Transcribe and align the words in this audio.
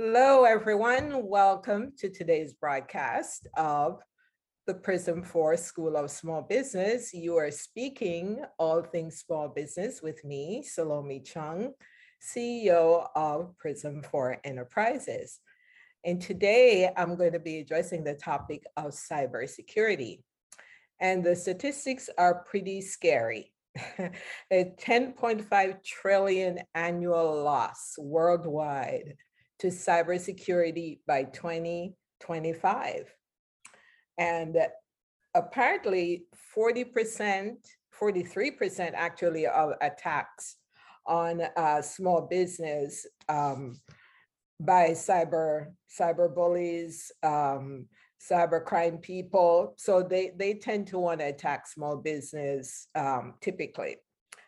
Hello, 0.00 0.44
everyone. 0.44 1.26
Welcome 1.26 1.92
to 1.98 2.08
today's 2.08 2.52
broadcast 2.52 3.48
of 3.56 3.98
the 4.68 4.74
Prism 4.74 5.24
for 5.24 5.56
School 5.56 5.96
of 5.96 6.08
Small 6.12 6.40
Business. 6.40 7.12
You 7.12 7.36
are 7.36 7.50
speaking 7.50 8.44
all 8.60 8.80
things 8.80 9.18
small 9.18 9.48
business 9.48 10.00
with 10.00 10.24
me, 10.24 10.62
Salome 10.62 11.18
Chung, 11.18 11.72
CEO 12.22 13.08
of 13.16 13.58
Prism 13.58 14.04
for 14.04 14.38
Enterprises. 14.44 15.40
And 16.04 16.22
today 16.22 16.88
I'm 16.96 17.16
going 17.16 17.32
to 17.32 17.40
be 17.40 17.58
addressing 17.58 18.04
the 18.04 18.14
topic 18.14 18.62
of 18.76 18.92
cybersecurity. 18.92 20.20
And 21.00 21.24
the 21.24 21.34
statistics 21.34 22.08
are 22.16 22.44
pretty 22.44 22.82
scary. 22.82 23.52
a 23.98 24.12
10.5 24.80 25.82
trillion 25.82 26.60
annual 26.76 27.42
loss 27.42 27.96
worldwide 27.98 29.16
to 29.60 29.68
cybersecurity 29.68 30.98
by 31.06 31.24
2025. 31.24 33.14
And 34.18 34.56
apparently 35.34 36.24
40%, 36.56 37.56
43% 38.00 38.92
actually 38.94 39.46
of 39.46 39.72
attacks 39.80 40.56
on 41.06 41.42
uh, 41.56 41.82
small 41.82 42.22
business 42.22 43.06
um, 43.28 43.74
by 44.60 44.90
cyber 44.90 45.68
cyber 45.88 46.32
bullies, 46.32 47.10
um, 47.22 47.86
cyber 48.20 48.64
crime 48.64 48.98
people. 48.98 49.74
So 49.78 50.02
they, 50.02 50.32
they 50.36 50.54
tend 50.54 50.86
to 50.88 50.98
want 50.98 51.20
to 51.20 51.26
attack 51.26 51.66
small 51.66 51.96
business 51.96 52.88
um, 52.94 53.34
typically. 53.40 53.96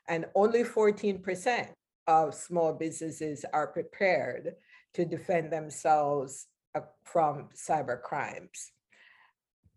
And 0.08 0.26
only 0.34 0.64
14% 0.64 1.68
of 2.06 2.34
small 2.34 2.72
businesses 2.72 3.44
are 3.52 3.68
prepared 3.68 4.54
to 4.94 5.04
defend 5.04 5.52
themselves 5.52 6.46
uh, 6.74 6.80
from 7.04 7.48
cyber 7.54 8.00
crimes. 8.00 8.72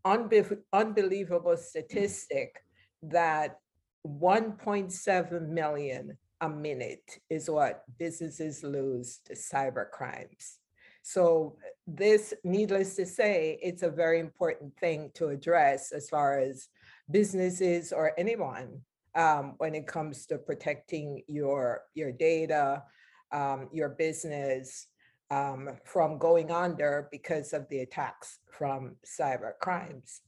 Unbe 0.05 0.57
unbelievable 0.73 1.57
statistic 1.57 2.63
that 3.01 3.59
1.7 4.05 5.47
million 5.47 6.17
a 6.41 6.49
minute 6.49 7.19
is 7.29 7.49
what 7.49 7.83
businesses 7.97 8.63
lose 8.63 9.19
to 9.25 9.33
cyber 9.33 9.89
crimes. 9.89 10.59
So 11.03 11.57
this, 11.87 12.33
needless 12.43 12.95
to 12.95 13.05
say, 13.05 13.59
it's 13.61 13.83
a 13.83 13.89
very 13.89 14.19
important 14.19 14.77
thing 14.77 15.11
to 15.15 15.29
address 15.29 15.91
as 15.91 16.09
far 16.09 16.39
as 16.39 16.67
businesses 17.11 17.91
or 17.91 18.11
anyone 18.17 18.81
um, 19.15 19.55
when 19.57 19.75
it 19.75 19.87
comes 19.87 20.25
to 20.27 20.37
protecting 20.37 21.23
your, 21.27 21.81
your 21.93 22.11
data, 22.11 22.83
um, 23.31 23.69
your 23.71 23.89
business 23.89 24.87
um, 25.31 25.69
from 25.85 26.17
going 26.17 26.51
under 26.51 27.07
because 27.11 27.53
of 27.53 27.67
the 27.69 27.79
attacks 27.79 28.39
from 28.51 28.95
cyber 29.05 29.53
crimes. 29.61 30.21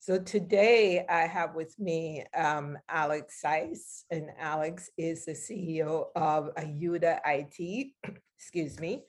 So 0.00 0.18
today 0.18 1.04
I 1.08 1.26
have 1.26 1.54
with 1.54 1.78
me 1.78 2.24
um, 2.34 2.78
Alex 2.88 3.40
Saiz, 3.44 4.04
and 4.10 4.30
Alex 4.38 4.90
is 4.96 5.24
the 5.24 5.32
CEO 5.32 6.06
of 6.16 6.54
Aiuda 6.54 7.20
IT, 7.26 7.92
excuse 8.38 8.80
me, 8.80 9.04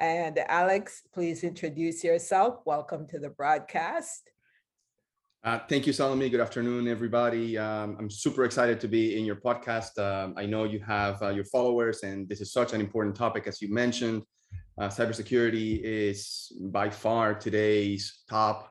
and 0.00 0.38
Alex, 0.48 1.02
please 1.14 1.44
introduce 1.44 2.04
yourself. 2.04 2.58
Welcome 2.66 3.06
to 3.08 3.18
the 3.18 3.30
broadcast. 3.30 4.30
Uh, 5.44 5.58
thank 5.68 5.86
you, 5.86 5.92
Salome. 5.92 6.28
Good 6.30 6.40
afternoon, 6.40 6.88
everybody. 6.88 7.56
Um, 7.58 7.96
I'm 7.98 8.10
super 8.10 8.44
excited 8.44 8.80
to 8.80 8.88
be 8.88 9.18
in 9.18 9.24
your 9.24 9.36
podcast. 9.36 9.98
Um, 9.98 10.34
I 10.36 10.46
know 10.46 10.64
you 10.64 10.80
have 10.80 11.22
uh, 11.22 11.28
your 11.28 11.44
followers, 11.44 12.02
and 12.02 12.26
this 12.28 12.40
is 12.40 12.50
such 12.50 12.72
an 12.72 12.80
important 12.80 13.14
topic, 13.14 13.46
as 13.46 13.60
you 13.60 13.72
mentioned. 13.72 14.22
Uh, 14.76 14.88
cybersecurity 14.88 15.80
is 15.82 16.52
by 16.62 16.90
far 16.90 17.34
today's 17.34 18.22
top 18.28 18.70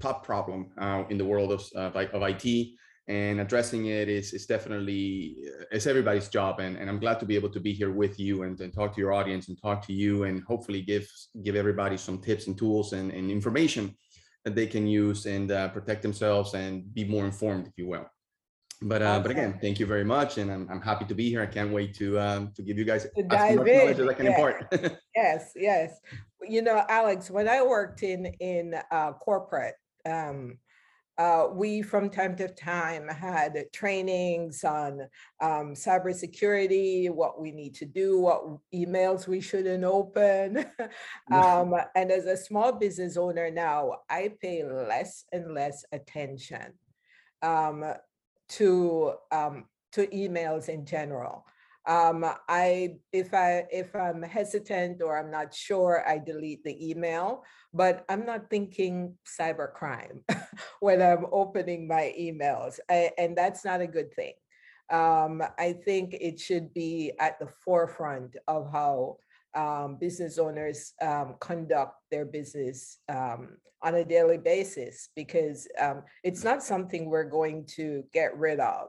top 0.00 0.24
problem 0.24 0.70
uh, 0.78 1.04
in 1.10 1.18
the 1.18 1.24
world 1.24 1.52
of, 1.52 1.62
of 1.74 1.94
IT 2.22 2.68
and 3.08 3.40
addressing 3.40 3.86
it 3.86 4.08
is, 4.08 4.32
is 4.32 4.46
definitely 4.46 5.36
uh, 5.46 5.64
it's 5.70 5.86
everybody's 5.86 6.28
job 6.28 6.60
and, 6.60 6.76
and 6.76 6.88
i'm 6.88 6.98
glad 6.98 7.18
to 7.20 7.26
be 7.26 7.34
able 7.34 7.48
to 7.50 7.60
be 7.60 7.72
here 7.72 7.90
with 7.90 8.18
you 8.18 8.44
and, 8.44 8.60
and 8.60 8.72
talk 8.72 8.94
to 8.94 9.00
your 9.00 9.12
audience 9.12 9.48
and 9.48 9.60
talk 9.60 9.84
to 9.86 9.92
you 9.92 10.24
and 10.24 10.42
hopefully 10.44 10.80
give 10.80 11.06
give 11.42 11.56
everybody 11.56 11.96
some 11.96 12.18
tips 12.18 12.46
and 12.46 12.56
tools 12.56 12.92
and, 12.92 13.10
and 13.10 13.30
information 13.30 13.94
that 14.44 14.54
they 14.54 14.66
can 14.66 14.86
use 14.86 15.26
and 15.26 15.50
uh, 15.50 15.68
protect 15.68 16.00
themselves 16.00 16.54
and 16.54 16.94
be 16.94 17.04
more 17.04 17.24
informed 17.24 17.66
if 17.66 17.74
you 17.76 17.86
will 17.86 18.06
but 18.82 19.02
uh, 19.02 19.20
but 19.20 19.30
again 19.30 19.58
thank 19.60 19.78
you 19.78 19.86
very 19.86 20.04
much 20.04 20.38
and 20.38 20.50
I'm, 20.50 20.68
I'm 20.70 20.80
happy 20.80 21.04
to 21.06 21.14
be 21.14 21.28
here. 21.28 21.42
I 21.42 21.46
can't 21.46 21.72
wait 21.72 21.94
to 21.96 22.18
um, 22.18 22.52
to 22.56 22.62
give 22.62 22.78
you 22.78 22.84
guys 22.84 23.04
as 23.04 23.24
much 23.24 23.66
knowledge 23.66 23.98
as 23.98 24.08
i 24.08 24.14
can 24.14 24.26
impart. 24.26 24.72
Yes 25.14 25.52
yes. 25.56 26.00
You 26.42 26.62
know 26.62 26.84
alex 26.88 27.30
when 27.30 27.48
i 27.48 27.62
worked 27.62 28.02
in 28.02 28.26
in 28.40 28.74
uh, 28.90 29.12
corporate 29.12 29.74
um, 30.04 30.58
uh, 31.18 31.46
we 31.52 31.82
from 31.82 32.08
time 32.08 32.34
to 32.34 32.48
time 32.48 33.06
had 33.08 33.56
trainings 33.72 34.64
on 34.64 35.02
um, 35.40 35.74
cybersecurity, 35.74 37.10
what 37.10 37.40
we 37.40 37.52
need 37.52 37.74
to 37.74 37.84
do, 37.84 38.18
what 38.18 38.42
emails 38.74 39.28
we 39.28 39.40
shouldn't 39.40 39.84
open. 39.84 40.64
um, 41.32 41.74
and 41.94 42.10
as 42.10 42.24
a 42.24 42.36
small 42.36 42.72
business 42.72 43.16
owner 43.16 43.50
now, 43.50 43.92
I 44.08 44.32
pay 44.40 44.64
less 44.64 45.24
and 45.32 45.52
less 45.54 45.84
attention. 45.92 46.72
Um, 47.42 47.84
to 48.56 49.14
um, 49.30 49.66
to 49.92 50.06
emails 50.08 50.68
in 50.68 50.86
general. 50.86 51.44
Um, 51.86 52.24
I 52.48 52.96
if 53.12 53.34
I 53.34 53.64
if 53.70 53.94
I'm 53.96 54.22
hesitant 54.22 55.02
or 55.02 55.18
I'm 55.18 55.30
not 55.30 55.52
sure, 55.52 56.04
I 56.06 56.18
delete 56.18 56.64
the 56.64 56.90
email 56.90 57.44
but 57.74 58.04
I'm 58.08 58.26
not 58.26 58.50
thinking 58.50 59.14
cybercrime 59.26 60.20
when 60.80 61.00
I'm 61.00 61.26
opening 61.32 61.88
my 61.88 62.14
emails. 62.18 62.78
I, 62.90 63.10
and 63.18 63.36
that's 63.36 63.64
not 63.64 63.80
a 63.80 63.86
good 63.86 64.12
thing. 64.14 64.34
Um, 64.90 65.42
I 65.58 65.72
think 65.72 66.14
it 66.20 66.38
should 66.38 66.74
be 66.74 67.12
at 67.18 67.38
the 67.38 67.48
forefront 67.64 68.36
of 68.46 68.70
how 68.70 69.16
um, 69.54 69.96
business 70.00 70.38
owners 70.38 70.92
um, 71.02 71.34
conduct 71.40 71.94
their 72.10 72.24
business 72.24 72.98
um, 73.08 73.56
on 73.82 73.96
a 73.96 74.04
daily 74.04 74.38
basis 74.38 75.08
because 75.16 75.68
um, 75.80 76.02
it's 76.22 76.44
not 76.44 76.62
something 76.62 77.08
we're 77.08 77.24
going 77.24 77.64
to 77.66 78.04
get 78.12 78.36
rid 78.36 78.60
of 78.60 78.88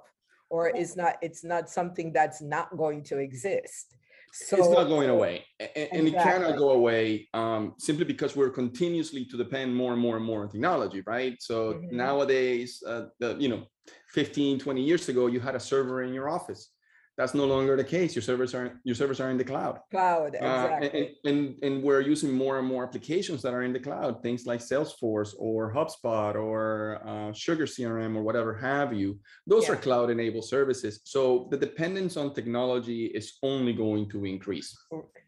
or 0.50 0.68
it's 0.68 0.96
not 0.96 1.16
it's 1.22 1.44
not 1.44 1.70
something 1.70 2.14
that's 2.14 2.42
not 2.42 2.76
going 2.78 3.04
to 3.04 3.18
exist 3.18 3.96
so 4.36 4.58
it's 4.58 4.70
not 4.70 4.86
going 4.86 5.12
away, 5.12 5.46
and, 5.60 5.70
exactly. 5.76 6.10
it 6.10 6.14
cannot 6.14 6.58
go 6.58 6.72
away 6.72 7.30
um, 7.36 7.76
simply 7.78 8.04
because 8.04 8.36
we're 8.36 8.50
continuously 8.50 9.26
to 9.26 9.38
depend 9.38 9.76
more 9.76 9.94
and 9.94 10.02
more 10.02 10.18
and 10.18 10.26
more 10.26 10.42
on 10.42 10.50
technology, 10.50 11.04
right? 11.06 11.36
So 11.40 11.74
mm-hmm. 11.74 11.96
nowadays, 11.96 12.82
uh, 12.88 13.06
the, 13.20 13.36
you 13.38 13.48
know, 13.48 13.68
15, 14.08 14.58
20 14.58 14.82
years 14.82 15.08
ago, 15.08 15.28
you 15.28 15.40
had 15.40 15.54
a 15.54 15.60
server 15.60 16.02
in 16.02 16.16
your 16.16 16.30
office 16.30 16.70
that's 17.18 17.34
no 17.36 17.46
longer 17.46 17.76
the 17.76 17.84
case. 17.84 18.16
Your 18.16 18.24
servers 18.24 18.56
are 18.56 18.80
your 18.84 18.96
servers 18.96 19.20
are 19.20 19.30
in 19.30 19.38
the 19.38 19.44
cloud. 19.44 19.80
Cloud, 19.92 20.34
exactly. 20.36 20.88
Uh, 20.88 21.06
and, 21.26 21.38
and, 21.38 21.64
and 21.64 21.84
we're 21.84 22.02
using 22.02 22.32
more 22.32 22.58
and 22.58 22.68
more 22.68 22.84
applications 22.84 23.42
that 23.44 23.54
are 23.54 23.64
in 23.64 23.74
the 23.74 23.80
cloud, 23.80 24.24
things 24.24 24.46
like 24.48 24.60
Salesforce 24.60 25.34
or 25.38 25.74
HubSpot 25.74 26.36
or 26.36 27.02
uh, 27.06 27.32
Sugar 27.34 27.66
CRM 27.66 28.16
or 28.16 28.24
whatever 28.24 28.56
have 28.56 28.94
you. 28.94 29.20
Those 29.46 29.68
yeah. 29.68 29.74
are 29.74 29.76
cloud-enabled 29.76 30.46
services. 30.46 31.02
So 31.04 31.48
the 31.52 31.58
dependence 31.58 32.18
on 32.18 32.34
technology 32.34 33.06
is 33.06 33.38
only 33.44 33.74
going 33.74 34.10
to 34.10 34.26
increase. 34.26 34.76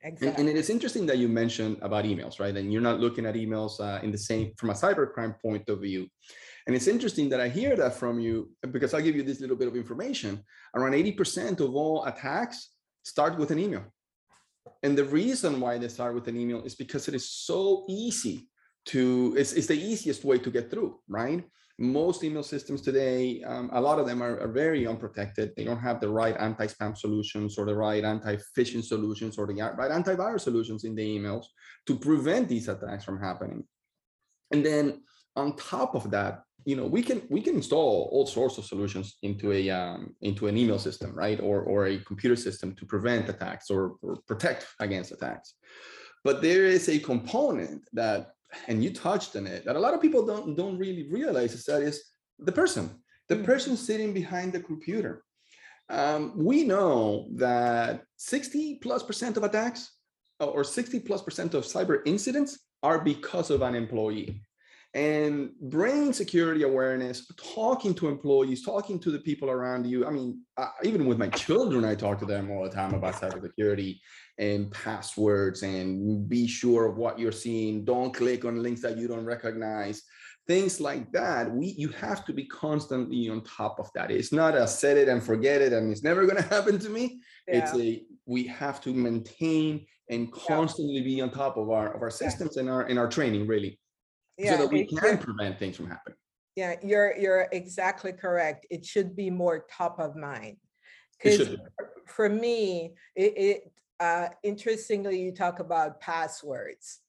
Exactly. 0.04 0.28
And, 0.28 0.40
and, 0.40 0.50
it 0.50 0.56
is 0.56 0.70
interesting 0.70 1.06
that 1.08 1.18
you 1.18 1.28
mentioned 1.28 1.78
about 1.82 2.06
emails, 2.06 2.40
right? 2.40 2.56
And 2.56 2.72
you're 2.72 2.82
not 2.82 3.00
looking 3.00 3.26
at 3.26 3.36
emails 3.36 3.80
uh, 3.80 4.00
in 4.04 4.12
the 4.12 4.18
same 4.18 4.54
from 4.58 4.70
a 4.70 4.74
cybercrime 4.74 5.40
point 5.42 5.68
of 5.70 5.82
view. 5.82 6.08
And 6.68 6.76
it's 6.76 6.88
interesting 6.88 7.30
that 7.30 7.40
I 7.40 7.48
hear 7.48 7.76
that 7.76 7.94
from 7.94 8.20
you 8.20 8.52
because 8.72 8.94
I'll 8.94 9.02
give 9.02 9.16
you 9.16 9.24
this 9.24 9.40
little 9.40 9.56
bit 9.56 9.68
of 9.68 9.76
information. 9.76 10.44
Around 10.76 10.94
80% 10.94 11.60
of 11.60 11.76
all 11.76 12.06
attacks 12.06 12.70
start 13.04 13.38
with 13.38 13.52
an 13.52 13.60
email. 13.60 13.84
And 14.82 14.98
the 14.98 15.06
reason 15.06 15.60
why 15.60 15.78
they 15.78 15.88
start 15.88 16.16
with 16.16 16.28
an 16.28 16.38
email 16.38 16.64
is 16.64 16.76
because 16.76 17.08
it 17.08 17.14
is 17.14 17.30
so 17.30 17.86
easy 17.88 18.50
to, 18.88 19.36
it's, 19.38 19.54
it's 19.54 19.68
the 19.68 19.80
easiest 19.80 20.24
way 20.24 20.40
to 20.40 20.50
get 20.50 20.72
through, 20.72 21.00
right? 21.08 21.44
Most 21.78 22.24
email 22.24 22.44
systems 22.44 22.82
today, 22.82 23.44
um, 23.44 23.70
a 23.74 23.82
lot 23.82 24.00
of 24.00 24.08
them 24.08 24.24
are, 24.24 24.40
are, 24.40 24.48
very 24.48 24.88
unprotected. 24.88 25.52
They 25.58 25.66
don't 25.66 25.80
have 25.80 26.00
the 26.00 26.10
right 26.10 26.36
anti-spam 26.40 26.98
solutions 26.98 27.58
or 27.58 27.66
the 27.66 27.76
right 27.76 28.04
anti-phishing 28.04 28.84
solutions 28.84 29.38
or 29.38 29.46
the 29.46 29.56
right 29.56 29.92
antivirus 29.92 30.42
solutions 30.42 30.84
in 30.84 30.96
the 30.96 31.04
emails 31.04 31.46
to 31.88 31.98
prevent 31.98 32.48
these 32.48 32.70
attacks 32.70 33.04
from 33.04 33.20
happening. 33.20 33.66
And 34.52 34.66
then 34.66 35.02
on 35.36 35.58
top 35.58 35.96
of 35.96 36.10
that, 36.12 36.44
you 36.66 36.76
know 36.76 36.86
we 36.86 37.02
can 37.02 37.22
we 37.30 37.42
can 37.42 37.56
install 37.56 38.10
all 38.12 38.26
sorts 38.26 38.58
of 38.58 38.66
solutions 38.66 39.18
into 39.22 39.52
a 39.52 39.70
um, 39.70 40.16
into 40.22 40.48
an 40.48 40.58
email 40.58 40.80
system 40.80 41.14
right? 41.14 41.40
Or 41.40 41.62
or 41.62 41.88
a 41.88 42.00
computer 42.00 42.36
system 42.36 42.76
to 42.76 42.86
prevent 42.86 43.30
attacks 43.30 43.70
or, 43.70 43.96
or 44.02 44.18
protect 44.28 44.68
against 44.80 45.12
attacks. 45.12 45.54
But 46.24 46.42
there 46.42 46.66
is 46.66 46.90
a 46.90 47.00
component 47.00 47.88
that 47.94 48.32
and 48.68 48.84
you 48.84 48.92
touched 48.92 49.36
on 49.36 49.48
it 49.48 49.66
that 49.66 49.76
a 49.76 49.80
lot 49.80 49.94
of 49.94 50.02
people 50.02 50.26
don't 50.26 50.56
don't 50.56 50.78
really 50.78 51.08
realize 51.10 51.54
is 51.54 51.66
that 51.66 51.84
is 51.84 52.04
the 52.40 52.52
person 52.52 52.90
the 53.30 53.36
mm. 53.36 53.46
person 53.46 53.78
sitting 53.78 54.14
behind 54.14 54.52
the 54.54 54.60
computer. 54.60 55.24
Um, 55.90 56.34
we 56.36 56.64
know 56.64 57.28
that 57.36 58.02
60 58.18 58.80
plus 58.82 59.04
percent 59.04 59.38
of 59.38 59.44
attacks 59.44 59.92
or 60.40 60.64
60 60.64 61.00
plus 61.02 61.22
percent 61.22 61.54
of 61.54 61.64
cyber 61.64 62.02
incidents 62.06 62.60
are 62.82 63.00
because 63.00 63.52
of 63.52 63.62
an 63.62 63.76
employee 63.76 64.42
and 64.96 65.50
bringing 65.60 66.14
security 66.14 66.64
awareness 66.64 67.30
talking 67.36 67.94
to 67.94 68.08
employees 68.08 68.64
talking 68.64 68.98
to 68.98 69.12
the 69.12 69.20
people 69.20 69.50
around 69.50 69.86
you. 69.86 70.08
I 70.08 70.10
mean 70.10 70.42
uh, 70.58 70.70
even 70.84 71.06
with 71.06 71.18
my 71.18 71.28
children 71.28 71.84
i 71.84 71.94
talk 71.94 72.18
to 72.20 72.26
them 72.26 72.50
all 72.50 72.64
the 72.64 72.70
time 72.70 72.94
about 72.94 73.16
cybersecurity 73.16 74.00
and 74.38 74.72
passwords 74.72 75.64
and 75.64 76.28
be 76.30 76.48
sure 76.48 76.86
of 76.86 76.98
what 76.98 77.20
you're 77.20 77.34
seeing. 77.34 77.84
Don't 77.84 78.14
click 78.14 78.46
on 78.46 78.64
links 78.64 78.82
that 78.82 78.98
you 78.98 79.08
don't 79.08 79.26
recognize. 79.26 80.02
Things 80.48 80.80
like 80.80 81.12
that. 81.12 81.52
We 81.52 81.76
you 81.78 81.90
have 81.90 82.24
to 82.26 82.34
be 82.34 82.46
constantly 82.46 83.28
on 83.30 83.44
top 83.44 83.80
of 83.80 83.90
that. 83.96 84.12
It's 84.12 84.32
not 84.32 84.56
a 84.56 84.66
set 84.66 84.96
it 84.96 85.10
and 85.10 85.22
forget 85.22 85.62
it 85.62 85.74
and 85.74 85.92
it's 85.92 86.04
never 86.04 86.26
going 86.26 86.38
to 86.42 86.50
happen 86.50 86.80
to 86.80 86.90
me. 86.90 87.20
Yeah. 87.50 87.58
it's 87.58 87.78
a 87.78 88.02
we 88.26 88.48
have 88.48 88.80
to 88.82 88.94
maintain 88.94 89.86
and 90.10 90.32
constantly 90.32 91.00
yeah. 91.00 91.04
be 91.04 91.22
on 91.22 91.32
top 91.32 91.58
of 91.58 91.70
our 91.70 91.94
of 91.94 92.02
our 92.02 92.12
systems 92.12 92.54
yeah. 92.56 92.62
and 92.62 92.70
our 92.70 92.88
in 92.88 92.98
our 92.98 93.10
training 93.10 93.46
really 93.46 93.78
yeah, 94.38 94.58
so 94.58 94.64
that 94.64 94.72
we 94.72 94.86
can 94.86 95.18
prevent 95.18 95.60
things 95.60 95.78
from 95.78 95.88
happening. 95.88 96.18
Yeah 96.56 96.76
you're 96.84 97.18
you're 97.18 97.48
exactly 97.52 98.14
correct. 98.14 98.66
It 98.70 98.86
should 98.86 99.16
be 99.16 99.30
more 99.30 99.66
top 99.70 100.00
of 100.00 100.16
mind. 100.16 100.58
Because 101.22 101.56
for 102.08 102.30
me 102.30 102.94
it, 103.16 103.34
it 103.38 103.72
uh 104.00 104.28
interestingly 104.44 105.22
you 105.22 105.32
talk 105.32 105.60
about 105.60 106.00
passwords. 106.00 107.00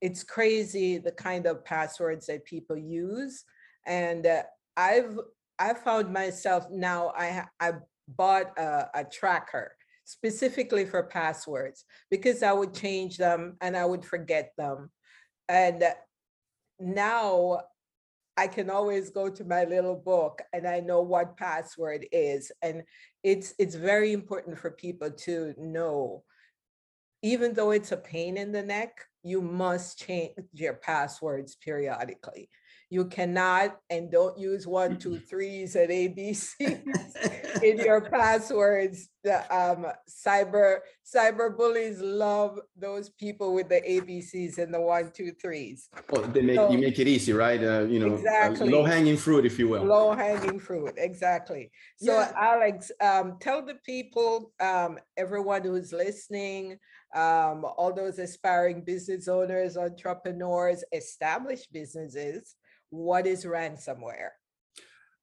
It's 0.00 0.24
crazy 0.24 0.98
the 0.98 1.12
kind 1.12 1.46
of 1.46 1.64
passwords 1.64 2.26
that 2.26 2.44
people 2.44 2.76
use 2.76 3.44
and 3.86 4.26
uh, 4.26 4.42
i've 4.76 5.18
i 5.58 5.74
found 5.74 6.12
myself 6.12 6.66
now 6.70 7.12
i 7.16 7.44
i 7.60 7.72
bought 8.08 8.58
a, 8.58 8.88
a 8.94 9.04
tracker 9.04 9.72
specifically 10.04 10.84
for 10.84 11.02
passwords 11.02 11.84
because 12.10 12.42
i 12.42 12.52
would 12.52 12.74
change 12.74 13.16
them 13.16 13.56
and 13.60 13.76
i 13.76 13.84
would 13.84 14.04
forget 14.04 14.52
them. 14.58 14.90
And 15.48 15.82
now 16.80 17.60
I 18.36 18.46
can 18.46 18.70
always 18.70 19.10
go 19.10 19.28
to 19.28 19.44
my 19.44 19.64
little 19.64 19.96
book 19.96 20.40
and 20.52 20.66
I 20.66 20.80
know 20.80 21.02
what 21.02 21.36
password 21.36 22.06
is. 22.10 22.50
And 22.62 22.84
it's 23.22 23.54
it's 23.58 23.74
very 23.74 24.12
important 24.12 24.58
for 24.58 24.70
people 24.70 25.10
to 25.10 25.54
know, 25.58 26.24
even 27.22 27.52
though 27.52 27.72
it's 27.72 27.92
a 27.92 27.96
pain 27.96 28.36
in 28.38 28.50
the 28.50 28.62
neck, 28.62 29.04
you 29.22 29.42
must 29.42 29.98
change 29.98 30.32
your 30.54 30.74
passwords 30.74 31.56
periodically. 31.56 32.48
You 32.90 33.04
cannot 33.04 33.78
and 33.88 34.10
don't 34.10 34.36
use 34.36 34.66
one, 34.66 34.98
two, 34.98 35.18
threes 35.18 35.76
and 35.76 35.90
ABCs 35.90 37.62
in 37.62 37.78
your 37.78 38.00
passwords. 38.00 39.08
The 39.22 39.38
um, 39.54 39.86
cyber 40.08 40.78
cyber 41.06 41.56
bullies 41.56 42.00
love 42.00 42.58
those 42.76 43.10
people 43.10 43.54
with 43.54 43.68
the 43.68 43.80
ABCs 43.80 44.58
and 44.58 44.74
the 44.74 44.80
one, 44.80 45.12
two, 45.12 45.32
threes. 45.32 45.88
Well, 46.10 46.22
they 46.22 46.42
make 46.42 46.56
so, 46.56 46.70
you 46.70 46.78
make 46.78 46.98
it 46.98 47.06
easy, 47.06 47.32
right? 47.32 47.62
Uh, 47.62 47.82
you 47.82 48.00
know, 48.00 48.14
exactly. 48.14 48.70
low 48.70 48.84
hanging 48.84 49.16
fruit, 49.16 49.46
if 49.46 49.58
you 49.58 49.68
will. 49.68 49.84
Low 49.84 50.12
hanging 50.12 50.58
fruit, 50.58 50.94
exactly. 50.96 51.70
So, 51.98 52.12
yeah. 52.12 52.32
Alex, 52.36 52.90
um, 53.00 53.36
tell 53.40 53.64
the 53.64 53.76
people, 53.84 54.52
um, 54.58 54.98
everyone 55.16 55.62
who's 55.62 55.92
listening, 55.92 56.78
um, 57.14 57.64
all 57.76 57.92
those 57.94 58.18
aspiring 58.18 58.82
business 58.82 59.28
owners, 59.28 59.76
entrepreneurs, 59.76 60.84
established 60.92 61.72
businesses, 61.72 62.54
what 62.90 63.26
is 63.26 63.44
ransomware? 63.44 64.30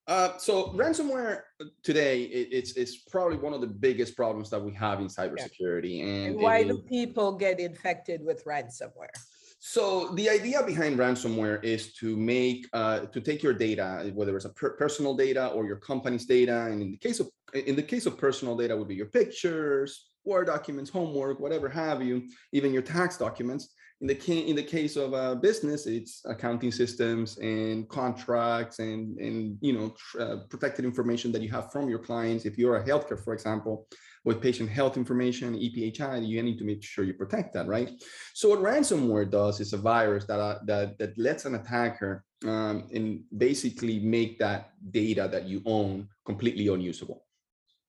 Uh, 0.06 0.38
so 0.38 0.68
ransomware 0.72 1.42
uh, 1.60 1.66
today 1.82 2.22
it, 2.22 2.48
it's 2.50 2.72
it's 2.72 2.96
probably 2.96 3.36
one 3.36 3.52
of 3.52 3.60
the 3.60 3.66
biggest 3.66 4.16
problems 4.16 4.48
that 4.48 4.62
we 4.62 4.72
have 4.72 5.00
in 5.00 5.06
cybersecurity. 5.06 6.02
And, 6.02 6.26
and 6.32 6.40
why 6.40 6.64
do 6.64 6.78
people 6.78 7.32
get 7.32 7.60
infected 7.60 8.24
with 8.24 8.42
ransomware? 8.46 9.12
So 9.60 10.14
the 10.14 10.30
idea 10.30 10.62
behind 10.62 10.98
ransomware 10.98 11.62
is 11.62 11.92
to 11.94 12.16
make 12.16 12.66
uh, 12.72 13.00
to 13.00 13.20
take 13.20 13.42
your 13.42 13.52
data, 13.52 14.10
whether 14.14 14.34
it's 14.34 14.46
a 14.46 14.50
per 14.50 14.70
personal 14.76 15.14
data 15.14 15.48
or 15.48 15.66
your 15.66 15.76
company's 15.76 16.24
data, 16.24 16.66
and 16.66 16.80
in 16.80 16.90
the 16.92 16.96
case 16.96 17.20
of 17.20 17.28
in 17.52 17.76
the 17.76 17.82
case 17.82 18.06
of 18.06 18.16
personal 18.16 18.56
data, 18.56 18.74
would 18.74 18.88
be 18.88 18.94
your 18.94 19.06
pictures, 19.06 20.08
Word 20.24 20.46
documents, 20.46 20.90
homework, 20.90 21.38
whatever 21.38 21.68
have 21.68 22.02
you, 22.02 22.28
even 22.52 22.72
your 22.72 22.82
tax 22.82 23.18
documents. 23.18 23.74
In 24.00 24.06
the, 24.06 24.48
in 24.48 24.54
the 24.54 24.62
case 24.62 24.94
of 24.94 25.12
a 25.12 25.34
business, 25.34 25.86
it's 25.86 26.22
accounting 26.24 26.70
systems 26.70 27.36
and 27.38 27.88
contracts 27.88 28.78
and, 28.78 29.18
and 29.18 29.58
you 29.60 29.72
know, 29.72 29.92
tr- 29.98 30.20
uh, 30.20 30.36
protected 30.48 30.84
information 30.84 31.32
that 31.32 31.42
you 31.42 31.48
have 31.48 31.72
from 31.72 31.88
your 31.88 31.98
clients. 31.98 32.44
If 32.44 32.56
you're 32.56 32.76
a 32.76 32.86
healthcare, 32.86 33.22
for 33.22 33.34
example, 33.34 33.88
with 34.24 34.40
patient 34.40 34.70
health 34.70 34.96
information, 34.96 35.54
EPHI, 35.54 36.24
you 36.24 36.42
need 36.44 36.58
to 36.58 36.64
make 36.64 36.84
sure 36.84 37.04
you 37.04 37.14
protect 37.14 37.52
that, 37.54 37.66
right? 37.66 37.90
So 38.34 38.50
what 38.50 38.60
ransomware 38.60 39.28
does 39.28 39.58
is 39.58 39.72
a 39.72 39.78
virus 39.78 40.26
that, 40.26 40.38
uh, 40.38 40.58
that, 40.66 40.98
that 40.98 41.18
lets 41.18 41.44
an 41.44 41.56
attacker 41.56 42.24
um, 42.46 42.86
and 42.94 43.22
basically 43.36 43.98
make 43.98 44.38
that 44.38 44.70
data 44.92 45.28
that 45.32 45.44
you 45.44 45.60
own 45.66 46.08
completely 46.24 46.68
unusable. 46.68 47.24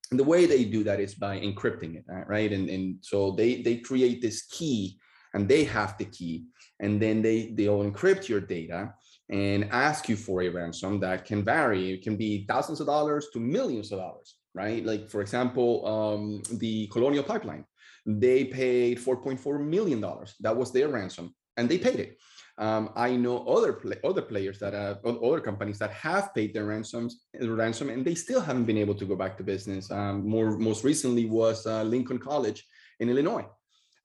And 0.10 0.20
the 0.20 0.24
way 0.24 0.48
they 0.48 0.64
do 0.64 0.84
that 0.86 1.00
is 1.00 1.14
by 1.14 1.40
encrypting 1.40 1.96
it, 1.96 2.06
right? 2.26 2.52
And, 2.52 2.68
and 2.68 2.98
so 3.02 3.32
they, 3.32 3.62
they 3.62 3.78
create 3.78 4.24
this 4.24 4.48
key 4.48 4.98
and 5.34 5.48
they 5.48 5.64
have 5.64 5.98
the 5.98 6.06
key 6.06 6.46
and 6.80 7.02
then 7.02 7.22
they 7.22 7.52
they'll 7.56 7.84
encrypt 7.84 8.28
your 8.28 8.42
data 8.42 8.94
and 9.30 9.66
ask 9.72 10.10
you 10.10 10.16
for 10.16 10.42
a 10.42 10.50
ransom 10.50 11.00
that 11.00 11.26
can 11.26 11.44
vary. 11.44 11.92
It 11.92 12.02
can 12.02 12.16
be 12.16 12.46
thousands 12.48 12.80
of 12.80 12.88
dollars 12.88 13.28
to 13.34 13.40
millions 13.40 13.92
of 13.92 14.00
dollars 14.00 14.36
right? 14.54 14.86
Like 14.86 15.10
for 15.10 15.22
example 15.22 15.86
um, 15.86 16.42
the 16.58 16.88
colonial 16.88 17.24
pipeline. 17.24 17.66
They 18.06 18.46
paid 18.46 18.98
4.4 19.00 19.64
million 19.64 20.02
dollars. 20.02 20.36
That 20.40 20.56
was 20.56 20.72
their 20.72 20.88
ransom 20.88 21.36
and 21.58 21.70
they 21.70 21.78
paid 21.78 22.00
it. 22.00 22.18
Um, 22.58 22.90
I 22.96 23.16
know 23.16 23.46
other 23.48 23.72
play, 23.72 23.98
other 24.04 24.22
players 24.22 24.60
that 24.60 24.74
have 24.74 24.98
other 25.06 25.40
companies 25.40 25.80
that 25.80 25.92
have 25.92 26.34
paid 26.34 26.54
their 26.54 26.66
ransoms 26.66 27.24
ransom 27.42 27.90
and 27.90 28.04
they 28.04 28.16
still 28.16 28.42
haven't 28.42 28.66
been 28.66 28.78
able 28.78 28.96
to 28.96 29.06
go 29.06 29.16
back 29.16 29.38
to 29.38 29.44
business. 29.44 29.90
Um, 29.92 30.28
more 30.28 30.58
most 30.58 30.84
recently 30.84 31.26
was 31.26 31.66
uh, 31.66 31.84
Lincoln 31.84 32.20
College 32.20 32.66
in 33.00 33.10
Illinois 33.10 33.46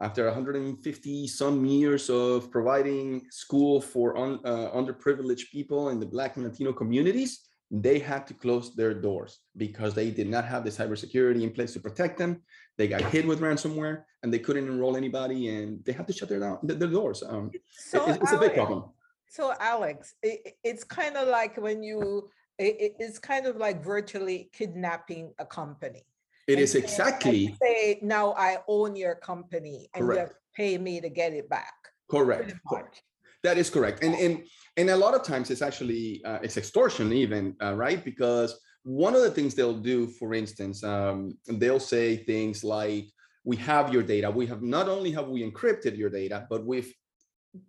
after 0.00 0.25
150 0.25 1.26
some 1.29 1.64
years 1.64 2.11
of 2.11 2.50
providing 2.50 3.23
school 3.31 3.81
for 3.81 4.17
un, 4.17 4.41
uh, 4.44 4.70
underprivileged 4.75 5.50
people 5.50 5.91
in 5.91 6.00
the 6.00 6.06
Black 6.06 6.37
and 6.37 6.44
Latino 6.44 6.73
communities, 6.73 7.49
they 7.70 7.99
had 7.99 8.26
to 8.26 8.35
close 8.35 8.75
their 8.75 8.94
doors 8.94 9.41
because 9.56 9.94
they 9.94 10.11
did 10.11 10.29
not 10.29 10.44
have 10.44 10.64
the 10.64 10.70
cybersecurity 10.70 11.43
in 11.43 11.50
place 11.50 11.73
to 11.73 11.81
protect 11.81 12.19
them. 12.19 12.43
They 12.76 12.88
got 12.88 13.02
hit 13.02 13.26
with 13.26 13.41
ransomware 13.41 14.05
and 14.22 14.32
they 14.32 14.39
couldn't 14.39 14.67
enroll 14.67 14.96
anybody 14.96 15.48
and 15.48 15.84
they 15.84 15.93
had 15.93 16.06
to 16.08 16.13
shut 16.13 16.29
their, 16.29 16.41
down, 16.41 16.58
their 16.63 16.89
doors. 16.89 17.22
Um, 17.27 17.51
so 17.70 18.05
it, 18.06 18.20
it's 18.22 18.32
Alex, 18.32 18.32
a 18.32 18.39
big 18.39 18.55
problem. 18.55 18.84
So 19.29 19.55
Alex, 19.58 20.15
it, 20.22 20.56
it's 20.63 20.84
kind 20.84 21.17
of 21.17 21.29
like 21.29 21.56
when 21.56 21.82
you, 21.82 22.31
it, 22.58 22.94
it's 22.98 23.19
kind 23.19 23.46
of 23.46 23.56
like 23.56 23.82
virtually 23.82 24.51
kidnapping 24.53 25.32
a 25.39 25.44
company 25.44 26.05
it 26.46 26.58
is 26.58 26.74
exactly. 26.74 27.56
Say 27.63 27.98
now 28.03 28.32
I 28.32 28.58
own 28.69 28.96
your 28.96 29.15
company 29.15 29.89
and 29.94 30.05
correct. 30.05 30.31
you 30.31 30.36
pay 30.65 30.79
me 30.79 31.01
to 31.01 31.08
get 31.08 31.32
it 31.32 31.48
back. 31.48 31.74
Correct. 32.10 32.55
correct. 32.69 33.03
That 33.43 33.58
is 33.58 33.70
correct. 33.70 34.03
And 34.03 34.15
and 34.15 34.44
and 34.77 34.91
a 34.91 34.96
lot 34.96 35.15
of 35.15 35.22
times 35.22 35.51
it's 35.51 35.63
actually 35.63 36.22
uh, 36.24 36.39
it's 36.43 36.56
extortion 36.56 37.13
even 37.13 37.56
uh, 37.63 37.74
right 37.74 38.05
because 38.05 38.58
one 38.84 39.15
of 39.15 39.22
the 39.22 39.31
things 39.31 39.55
they'll 39.55 39.79
do, 39.79 40.06
for 40.06 40.34
instance, 40.34 40.84
um, 40.84 41.39
they'll 41.46 41.81
say 41.81 42.17
things 42.17 42.63
like, 42.63 43.06
"We 43.44 43.56
have 43.56 43.93
your 43.93 44.03
data. 44.03 44.31
We 44.31 44.46
have 44.46 44.63
not 44.63 44.89
only 44.89 45.10
have 45.13 45.29
we 45.29 45.43
encrypted 45.43 45.96
your 45.96 46.10
data, 46.10 46.46
but 46.51 46.67
we've 46.67 46.93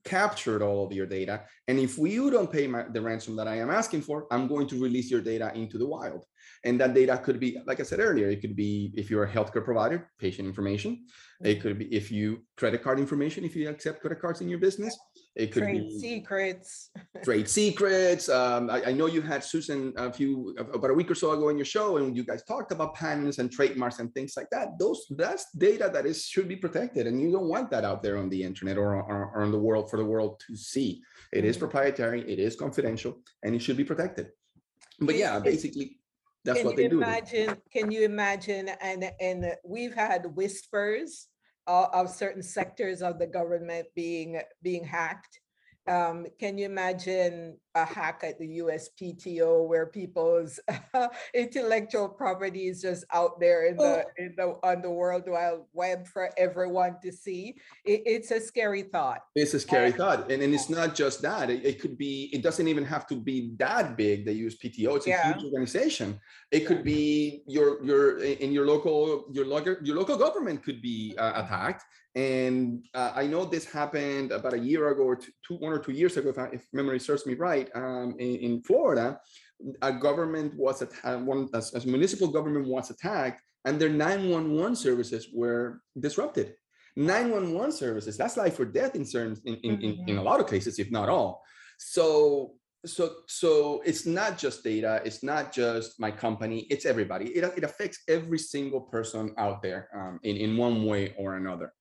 captured 0.03 0.61
all 0.61 0.85
of 0.85 0.91
your 0.91 1.05
data. 1.05 1.43
And 1.67 1.79
if 1.79 1.97
you 1.97 2.29
don't 2.29 2.51
pay 2.51 2.67
my, 2.67 2.83
the 2.83 3.01
ransom 3.01 3.35
that 3.35 3.47
I 3.47 3.57
am 3.59 3.69
asking 3.69 4.01
for, 4.01 4.27
I'm 4.31 4.47
going 4.47 4.67
to 4.67 4.81
release 4.81 5.09
your 5.11 5.21
data 5.21 5.51
into 5.55 5.77
the 5.77 5.87
wild. 5.87 6.25
And 6.63 6.79
that 6.79 6.93
data 6.93 7.17
could 7.17 7.39
be, 7.39 7.57
like 7.65 7.79
I 7.79 7.83
said 7.83 7.99
earlier, 7.99 8.29
it 8.29 8.41
could 8.41 8.55
be 8.55 8.91
if 8.95 9.09
you're 9.09 9.23
a 9.23 9.31
healthcare 9.31 9.63
provider, 9.63 10.09
patient 10.19 10.47
information. 10.47 11.05
It 11.41 11.53
mm-hmm. 11.53 11.61
could 11.61 11.79
be 11.79 11.85
if 11.93 12.11
you 12.11 12.41
credit 12.57 12.83
card 12.83 12.99
information, 12.99 13.43
if 13.43 13.55
you 13.55 13.69
accept 13.69 14.01
credit 14.01 14.19
cards 14.19 14.41
in 14.41 14.49
your 14.49 14.59
business. 14.59 14.97
It 15.35 15.51
could 15.51 15.63
trade 15.63 15.89
be 15.89 15.99
secrets. 15.99 16.91
trade 17.23 17.49
secrets. 17.49 18.29
Um, 18.29 18.69
I, 18.69 18.85
I, 18.85 18.91
know 18.93 19.07
you 19.07 19.21
had 19.21 19.43
Susan 19.43 19.91
a 19.97 20.11
few 20.11 20.55
about 20.57 20.91
a 20.91 20.93
week 20.93 21.11
or 21.11 21.15
so 21.15 21.31
ago 21.31 21.49
in 21.49 21.57
your 21.57 21.65
show, 21.65 21.97
and 21.97 22.15
you 22.15 22.23
guys 22.23 22.43
talked 22.43 22.71
about 22.71 22.95
patents 22.95 23.37
and 23.39 23.51
trademarks 23.51 23.99
and 23.99 24.13
things 24.13 24.35
like 24.37 24.49
that. 24.51 24.79
Those 24.79 25.05
that's 25.09 25.51
data 25.51 25.89
that 25.93 26.05
is 26.05 26.23
should 26.23 26.47
be 26.47 26.55
protected, 26.55 27.05
and 27.05 27.19
you 27.19 27.31
don't 27.31 27.49
want 27.49 27.69
that 27.71 27.83
out 27.83 28.01
there 28.01 28.17
on 28.17 28.29
the 28.29 28.41
internet 28.41 28.77
or, 28.77 28.95
or, 28.95 29.31
or 29.35 29.41
on 29.43 29.51
the 29.51 29.59
world 29.59 29.89
for 29.89 29.97
the 29.97 30.05
world 30.05 30.41
to 30.47 30.55
see. 30.55 31.01
It 31.33 31.43
is 31.43 31.57
mm-hmm. 31.57 31.65
proprietary, 31.65 32.21
it 32.31 32.39
is 32.39 32.55
confidential, 32.55 33.21
and 33.43 33.53
it 33.53 33.59
should 33.59 33.77
be 33.77 33.83
protected. 33.83 34.29
But 35.01 35.15
yeah, 35.15 35.39
basically, 35.39 35.99
that's 36.45 36.59
can 36.59 36.67
what 36.67 36.77
they 36.77 36.87
do. 36.87 37.01
Imagine, 37.01 37.57
can 37.73 37.91
you 37.91 38.03
imagine? 38.03 38.69
And 38.81 39.11
and 39.19 39.53
we've 39.65 39.93
had 39.93 40.25
whispers 40.33 41.27
of 41.67 42.09
certain 42.09 42.43
sectors 42.43 43.01
of 43.01 43.19
the 43.19 43.27
government 43.27 43.87
being 43.95 44.41
being 44.61 44.83
hacked 44.83 45.39
um, 45.87 46.25
can 46.39 46.57
you 46.57 46.65
imagine 46.65 47.57
a 47.75 47.85
hack 47.85 48.21
at 48.23 48.39
the 48.39 48.59
USPTO 48.59 49.67
where 49.67 49.85
people's 49.85 50.59
intellectual 51.33 52.09
property 52.09 52.67
is 52.67 52.81
just 52.81 53.05
out 53.13 53.39
there 53.39 53.67
in 53.67 53.77
the, 53.77 54.05
in 54.17 54.33
the, 54.35 54.57
on 54.63 54.81
the 54.81 54.89
World 54.89 55.23
Wide 55.27 55.59
Web 55.73 56.07
for 56.07 56.31
everyone 56.37 56.95
to 57.03 57.11
see? 57.11 57.55
It, 57.83 58.01
it's 58.05 58.31
a 58.31 58.39
scary 58.39 58.83
thought. 58.83 59.19
It's 59.35 59.53
a 59.53 59.59
scary 59.59 59.91
thought. 59.91 60.31
And, 60.31 60.41
and 60.41 60.53
it's 60.53 60.69
not 60.69 60.95
just 60.95 61.21
that. 61.21 61.51
It, 61.51 61.63
it 61.63 61.79
could 61.79 61.97
be, 61.97 62.29
it 62.33 62.41
doesn't 62.41 62.67
even 62.67 62.85
have 62.85 63.05
to 63.07 63.15
be 63.15 63.53
that 63.57 63.95
big, 63.95 64.25
the 64.25 64.45
USPTO. 64.45 64.95
It's 64.95 65.05
a 65.05 65.09
Yeah. 65.09 65.33
huge 65.33 65.45
organization. 65.45 66.19
It 66.51 66.61
could 66.61 66.83
be 66.83 67.43
your, 67.45 67.83
your, 67.83 68.17
in 68.19 68.51
your 68.51 68.65
local, 68.65 69.25
your 69.31 69.45
local, 69.45 69.75
your 69.83 69.97
local 69.97 70.17
government 70.17 70.63
could 70.63 70.81
be 70.81 71.15
uh, 71.19 71.43
attacked. 71.43 71.83
And 72.15 72.85
uh, 72.93 73.11
I 73.13 73.27
know 73.27 73.43
this 73.43 73.65
happened 73.65 74.31
about 74.31 74.53
a 74.53 74.59
year 74.59 74.87
ago 74.89 75.03
or 75.03 75.17
two, 75.17 75.55
one 75.59 75.73
or 75.73 75.79
two 75.79 75.91
years 75.91 76.15
ago, 76.15 76.29
if, 76.29 76.39
I, 76.39 76.45
if 76.53 76.65
memory 76.71 76.99
serves 76.99 77.25
me 77.25 77.33
right, 77.33 77.69
um, 77.75 78.15
in, 78.19 78.35
in 78.37 78.63
Florida. 78.63 79.19
A 79.81 79.91
government 79.91 80.53
was 80.55 80.81
attacked, 80.81 81.21
one, 81.21 81.49
as, 81.53 81.73
as 81.73 81.85
municipal 81.85 82.27
government 82.27 82.67
was 82.67 82.89
attacked 82.89 83.41
and 83.65 83.79
their 83.79 83.89
911 83.89 84.75
services 84.75 85.27
were 85.33 85.81
disrupted. 85.99 86.55
911 86.95 87.73
services, 87.73 88.15
that's 88.15 88.37
life 88.37 88.57
or 88.59 88.65
death 88.65 88.95
in 88.95 89.05
certain, 89.05 89.35
in, 89.43 89.55
in, 89.63 89.81
in, 89.81 90.09
in 90.09 90.17
a 90.17 90.23
lot 90.23 90.39
of 90.39 90.47
cases, 90.47 90.79
if 90.79 90.91
not 90.91 91.09
all. 91.09 91.43
So, 91.77 92.53
so, 92.85 93.15
so 93.27 93.81
it's 93.85 94.05
not 94.05 94.37
just 94.37 94.63
data, 94.63 95.01
it's 95.03 95.23
not 95.23 95.51
just 95.51 95.99
my 95.99 96.11
company, 96.11 96.67
it's 96.69 96.85
everybody. 96.85 97.25
It, 97.35 97.43
it 97.57 97.63
affects 97.65 97.99
every 98.07 98.37
single 98.37 98.81
person 98.81 99.33
out 99.37 99.61
there 99.61 99.89
um, 99.93 100.19
in, 100.23 100.37
in 100.37 100.55
one 100.55 100.85
way 100.85 101.13
or 101.17 101.35
another. 101.35 101.73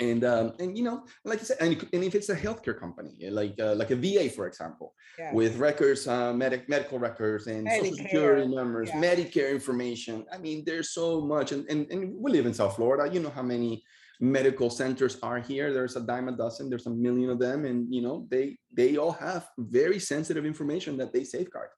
And 0.00 0.24
um, 0.24 0.54
and 0.58 0.76
you 0.76 0.82
know, 0.82 1.04
like 1.24 1.40
I 1.40 1.44
said, 1.44 1.58
and, 1.60 1.88
and 1.92 2.02
if 2.02 2.16
it's 2.16 2.28
a 2.28 2.34
healthcare 2.34 2.78
company, 2.78 3.30
like 3.30 3.54
uh, 3.60 3.74
like 3.76 3.92
a 3.92 3.96
VA, 3.96 4.28
for 4.28 4.48
example, 4.48 4.92
Yeah. 5.18 5.32
with 5.32 5.56
records, 5.56 6.08
uh, 6.08 6.32
medic, 6.32 6.68
medical 6.68 6.98
records 6.98 7.46
and 7.46 7.68
social 7.68 7.96
security 7.96 8.48
numbers, 8.48 8.88
yeah. 8.88 9.00
Medicare 9.00 9.50
information. 9.52 10.26
I 10.32 10.38
mean, 10.38 10.64
there's 10.66 10.90
so 10.90 11.20
much, 11.20 11.52
and, 11.52 11.64
and 11.70 11.86
and 11.92 12.12
we 12.18 12.32
live 12.32 12.46
in 12.46 12.54
South 12.54 12.74
Florida. 12.74 13.12
You 13.12 13.20
know 13.20 13.30
how 13.30 13.42
many 13.42 13.84
medical 14.20 14.68
centers 14.68 15.16
are 15.22 15.38
here. 15.38 15.72
There's 15.72 15.94
a 15.94 16.00
dime 16.00 16.28
a 16.28 16.32
dozen. 16.32 16.68
There's 16.70 16.86
a 16.86 16.90
million 16.90 17.30
of 17.30 17.38
them, 17.38 17.64
and 17.64 17.86
you 17.94 18.02
know 18.02 18.26
they 18.30 18.58
they 18.72 18.96
all 18.96 19.12
have 19.12 19.46
very 19.58 20.00
sensitive 20.00 20.44
information 20.44 20.96
that 20.96 21.12
they 21.12 21.22
safeguard, 21.22 21.68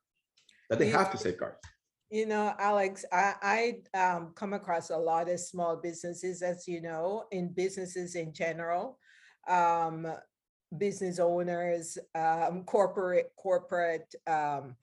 that 0.70 0.78
they 0.78 0.88
have 0.88 1.10
to 1.12 1.18
safeguard. 1.18 1.56
You 2.10 2.26
know, 2.26 2.54
Alex, 2.58 3.04
I, 3.12 3.78
I 3.94 3.98
um, 3.98 4.32
come 4.36 4.52
across 4.52 4.90
a 4.90 4.96
lot 4.96 5.28
of 5.28 5.40
small 5.40 5.76
businesses, 5.76 6.40
as 6.40 6.68
you 6.68 6.80
know, 6.80 7.24
in 7.32 7.48
businesses 7.52 8.14
in 8.14 8.32
general. 8.32 8.98
Um, 9.48 10.06
business 10.78 11.18
owners, 11.18 11.98
um, 12.14 12.64
corporate, 12.64 13.32
corporate 13.36 14.12
um, 14.26 14.74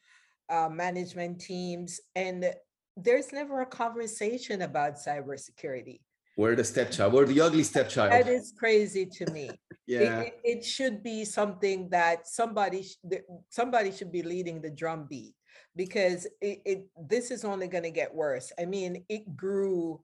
uh, 0.50 0.70
management 0.70 1.39
teams, 1.39 2.00
and 2.15 2.53
there's 2.96 3.32
never 3.34 3.62
a 3.62 3.65
conversation 3.65 4.62
about 4.62 4.96
cybersecurity. 4.96 6.00
We're 6.38 6.56
the 6.56 6.63
stepchild. 6.63 7.13
We're 7.13 7.25
the 7.25 7.42
ugly 7.42 7.60
That 7.63 7.92
stepchild. 7.92 8.27
is 8.27 8.53
crazy 8.58 9.06
to 9.06 9.32
me. 9.32 9.50
Yeah. 9.86 10.22
It, 10.22 10.39
it 10.46 10.65
should 10.65 11.03
be 11.03 11.25
something 11.25 11.89
that 11.89 12.25
somebody, 12.25 12.88
that 13.03 13.24
somebody 13.50 13.92
should 13.92 14.13
be 14.13 14.24
leading 14.24 14.62
the 14.62 14.70
drum 14.70 15.08
beat 15.10 15.36
because 15.75 16.25
it, 16.42 16.62
it, 16.65 16.86
this 17.08 17.32
is 17.32 17.44
only 17.44 17.68
gonna 17.68 17.92
get 17.92 18.13
worse. 18.13 18.51
I 18.60 18.65
mean, 18.65 19.03
it 19.10 19.36
grew, 19.36 20.01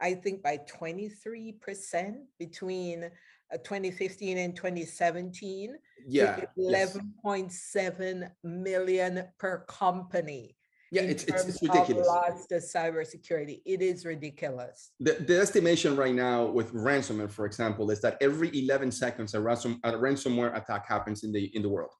I 0.00 0.14
think 0.14 0.42
by 0.42 0.58
twenty-three 0.66 1.52
percent 1.60 2.16
between 2.38 3.04
uh, 3.52 3.56
twenty 3.64 3.90
fifteen 3.90 4.38
and 4.38 4.54
twenty 4.56 4.84
seventeen. 4.84 5.76
Yeah. 6.06 6.38
yes. 6.38 6.46
Eleven 6.56 7.12
point 7.22 7.52
seven 7.52 8.30
million 8.42 9.24
per 9.38 9.64
company. 9.68 10.56
Yeah. 10.90 11.02
It's, 11.02 11.24
it's, 11.24 11.48
it's 11.48 11.62
ridiculous. 11.62 12.06
Loss 12.06 12.46
to 12.48 12.56
cybersecurity. 12.56 13.62
It 13.64 13.80
is 13.80 14.04
ridiculous. 14.04 14.90
The, 15.00 15.12
the 15.26 15.40
estimation 15.40 15.96
right 15.96 16.14
now 16.14 16.44
with 16.44 16.74
ransomware, 16.74 17.30
for 17.30 17.46
example, 17.46 17.90
is 17.90 18.02
that 18.02 18.18
every 18.20 18.50
11 18.52 18.92
seconds 18.92 19.32
a, 19.32 19.40
ransom, 19.40 19.80
a 19.84 19.92
ransomware 19.92 20.54
attack 20.54 20.86
happens 20.86 21.24
in 21.24 21.32
the 21.32 21.44
in 21.56 21.62
the 21.62 21.68
world. 21.70 21.92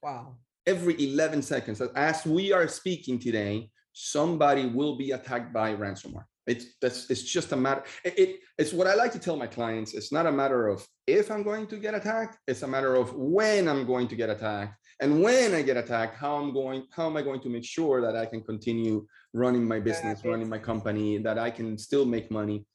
Wow. 0.00 0.36
Every 0.66 0.94
11 1.12 1.42
seconds, 1.42 1.80
as 1.80 2.26
we 2.26 2.52
are 2.52 2.68
speaking 2.68 3.18
today, 3.18 3.70
somebody 3.92 4.66
will 4.66 4.96
be 4.96 5.12
attacked 5.12 5.52
by 5.52 5.74
ransomware. 5.74 6.24
It's 6.46 6.66
that's 6.80 7.10
it's 7.10 7.22
just 7.22 7.52
a 7.52 7.56
matter. 7.56 7.84
It, 8.04 8.18
it- 8.18 8.36
it's 8.58 8.74
what 8.74 8.86
I 8.86 8.94
like 8.94 9.10
to 9.12 9.18
tell 9.18 9.36
my 9.36 9.46
clients. 9.46 9.94
It's 9.94 10.12
not 10.12 10.26
a 10.26 10.32
matter 10.32 10.68
of 10.68 10.86
if 11.06 11.30
I'm 11.30 11.42
going 11.42 11.66
to 11.68 11.78
get 11.78 11.94
attacked. 11.94 12.36
It's 12.46 12.60
a 12.62 12.68
matter 12.68 12.94
of 12.94 13.14
when 13.14 13.68
I'm 13.68 13.86
going 13.86 14.06
to 14.08 14.16
get 14.16 14.28
attacked, 14.28 14.74
and 15.00 15.22
when 15.22 15.54
I 15.54 15.62
get 15.62 15.78
attacked, 15.78 16.16
how 16.16 16.36
I'm 16.36 16.52
going. 16.52 16.84
How 16.92 17.06
am 17.06 17.16
I 17.16 17.22
going 17.22 17.40
to 17.40 17.48
make 17.48 17.64
sure 17.64 18.02
that 18.02 18.14
I 18.16 18.26
can 18.26 18.42
continue 18.42 19.06
running 19.32 19.66
my 19.66 19.80
business, 19.80 20.20
running 20.26 20.48
my 20.50 20.58
company, 20.58 21.16
that 21.18 21.38
I 21.38 21.50
can 21.50 21.78
still 21.78 22.04
make 22.04 22.30
money. 22.30 22.66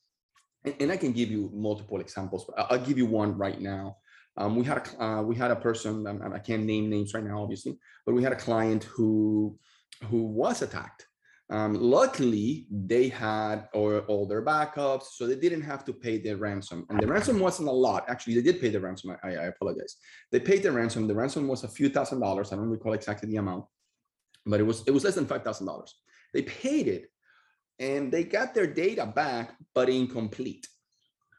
And, 0.64 0.76
and 0.80 0.92
I 0.92 0.98
can 0.98 1.12
give 1.12 1.30
you 1.30 1.52
multiple 1.54 2.00
examples. 2.00 2.50
I'll 2.58 2.80
give 2.80 2.98
you 2.98 3.06
one 3.06 3.38
right 3.38 3.62
now. 3.62 3.98
Um, 4.38 4.56
we 4.56 4.66
had 4.66 4.78
a 4.78 5.04
uh, 5.04 5.22
we 5.22 5.36
had 5.36 5.52
a 5.52 5.56
person. 5.56 6.06
I 6.08 6.40
can't 6.40 6.64
name 6.64 6.90
names 6.90 7.14
right 7.14 7.24
now, 7.24 7.42
obviously, 7.42 7.78
but 8.06 8.16
we 8.16 8.24
had 8.24 8.34
a 8.34 8.38
client 8.38 8.84
who 8.84 9.58
who 10.10 10.24
was 10.24 10.62
attacked. 10.62 11.08
Um, 11.52 11.76
luckily, 11.76 12.66
they 12.72 13.08
had 13.08 13.68
all, 13.74 14.00
all 14.00 14.26
their 14.28 14.44
backups, 14.44 15.14
so 15.14 15.28
they 15.28 15.36
didn't 15.36 15.62
have 15.62 15.86
to 15.86 15.94
pay 15.94 16.18
their 16.18 16.38
ransom. 16.38 16.88
And 16.90 17.00
the 17.00 17.06
ransom 17.06 17.40
wasn't 17.40 17.70
a 17.70 17.72
lot. 17.72 18.06
Actually, 18.10 18.36
they 18.36 18.42
did 18.42 18.60
pay 18.60 18.70
the 18.70 18.80
ransom. 18.80 19.16
I, 19.24 19.36
I 19.36 19.44
apologize. 19.46 19.98
They 20.32 20.40
paid 20.40 20.64
the 20.64 20.72
ransom. 20.72 21.08
The 21.08 21.14
ransom 21.14 21.48
was 21.48 21.64
a 21.64 21.68
few 21.68 21.90
thousand 21.90 22.20
dollars. 22.20 22.52
I 22.52 22.56
don't 22.56 22.70
recall 22.70 22.94
exactly 22.94 23.30
the 23.30 23.38
amount, 23.38 23.66
but 24.46 24.60
it 24.60 24.64
was 24.64 24.84
it 24.88 24.92
was 24.92 25.04
less 25.04 25.16
than 25.16 25.28
five 25.28 25.44
thousand 25.44 25.68
dollars. 25.68 25.94
They 26.34 26.42
paid 26.42 26.88
it, 26.88 27.12
and 27.80 28.12
they 28.12 28.24
got 28.24 28.56
their 28.56 28.68
data 28.68 29.06
back, 29.06 29.56
but 29.76 29.88
incomplete, 29.88 30.68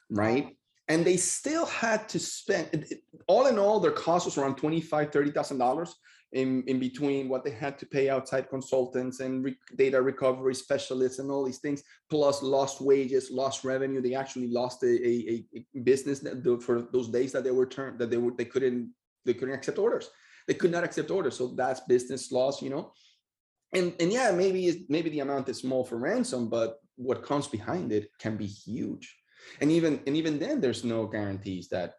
right? 0.08 0.55
And 0.88 1.04
they 1.04 1.16
still 1.16 1.66
had 1.66 2.08
to 2.10 2.18
spend. 2.18 2.86
All 3.26 3.46
in 3.46 3.58
all, 3.58 3.80
their 3.80 3.90
cost 3.90 4.24
was 4.24 4.38
around 4.38 4.56
twenty-five, 4.56 5.12
thirty 5.12 5.32
thousand 5.32 5.58
dollars 5.58 5.96
in, 6.32 6.62
in 6.66 6.78
between 6.78 7.28
what 7.28 7.44
they 7.44 7.50
had 7.50 7.78
to 7.78 7.86
pay 7.86 8.08
outside 8.08 8.48
consultants 8.48 9.20
and 9.20 9.44
re- 9.44 9.58
data 9.76 10.00
recovery 10.00 10.54
specialists 10.54 11.18
and 11.18 11.30
all 11.30 11.44
these 11.44 11.58
things, 11.58 11.82
plus 12.08 12.42
lost 12.42 12.80
wages, 12.80 13.30
lost 13.30 13.64
revenue. 13.64 14.00
They 14.00 14.14
actually 14.14 14.48
lost 14.48 14.82
a, 14.84 15.08
a, 15.08 15.44
a 15.56 15.80
business 15.80 16.20
that 16.20 16.62
for 16.62 16.82
those 16.92 17.08
days 17.08 17.32
that 17.32 17.42
they 17.42 17.50
were 17.50 17.66
turned 17.66 17.98
that 17.98 18.10
they 18.10 18.16
were 18.16 18.32
they 18.36 18.44
couldn't 18.44 18.92
they 19.24 19.34
couldn't 19.34 19.54
accept 19.54 19.78
orders. 19.78 20.10
They 20.46 20.54
could 20.54 20.70
not 20.70 20.84
accept 20.84 21.10
orders, 21.10 21.36
so 21.36 21.48
that's 21.48 21.80
business 21.80 22.30
loss, 22.30 22.62
you 22.62 22.70
know. 22.70 22.92
And 23.72 23.92
and 23.98 24.12
yeah, 24.12 24.30
maybe 24.30 24.86
maybe 24.88 25.10
the 25.10 25.20
amount 25.20 25.48
is 25.48 25.58
small 25.58 25.84
for 25.84 25.96
ransom, 25.98 26.48
but 26.48 26.78
what 26.94 27.24
comes 27.24 27.48
behind 27.48 27.90
it 27.90 28.10
can 28.20 28.36
be 28.36 28.46
huge. 28.46 29.16
And 29.60 29.70
even 29.70 30.00
and 30.06 30.16
even 30.16 30.38
then, 30.38 30.60
there's 30.60 30.84
no 30.84 31.06
guarantees 31.06 31.68
that 31.68 31.94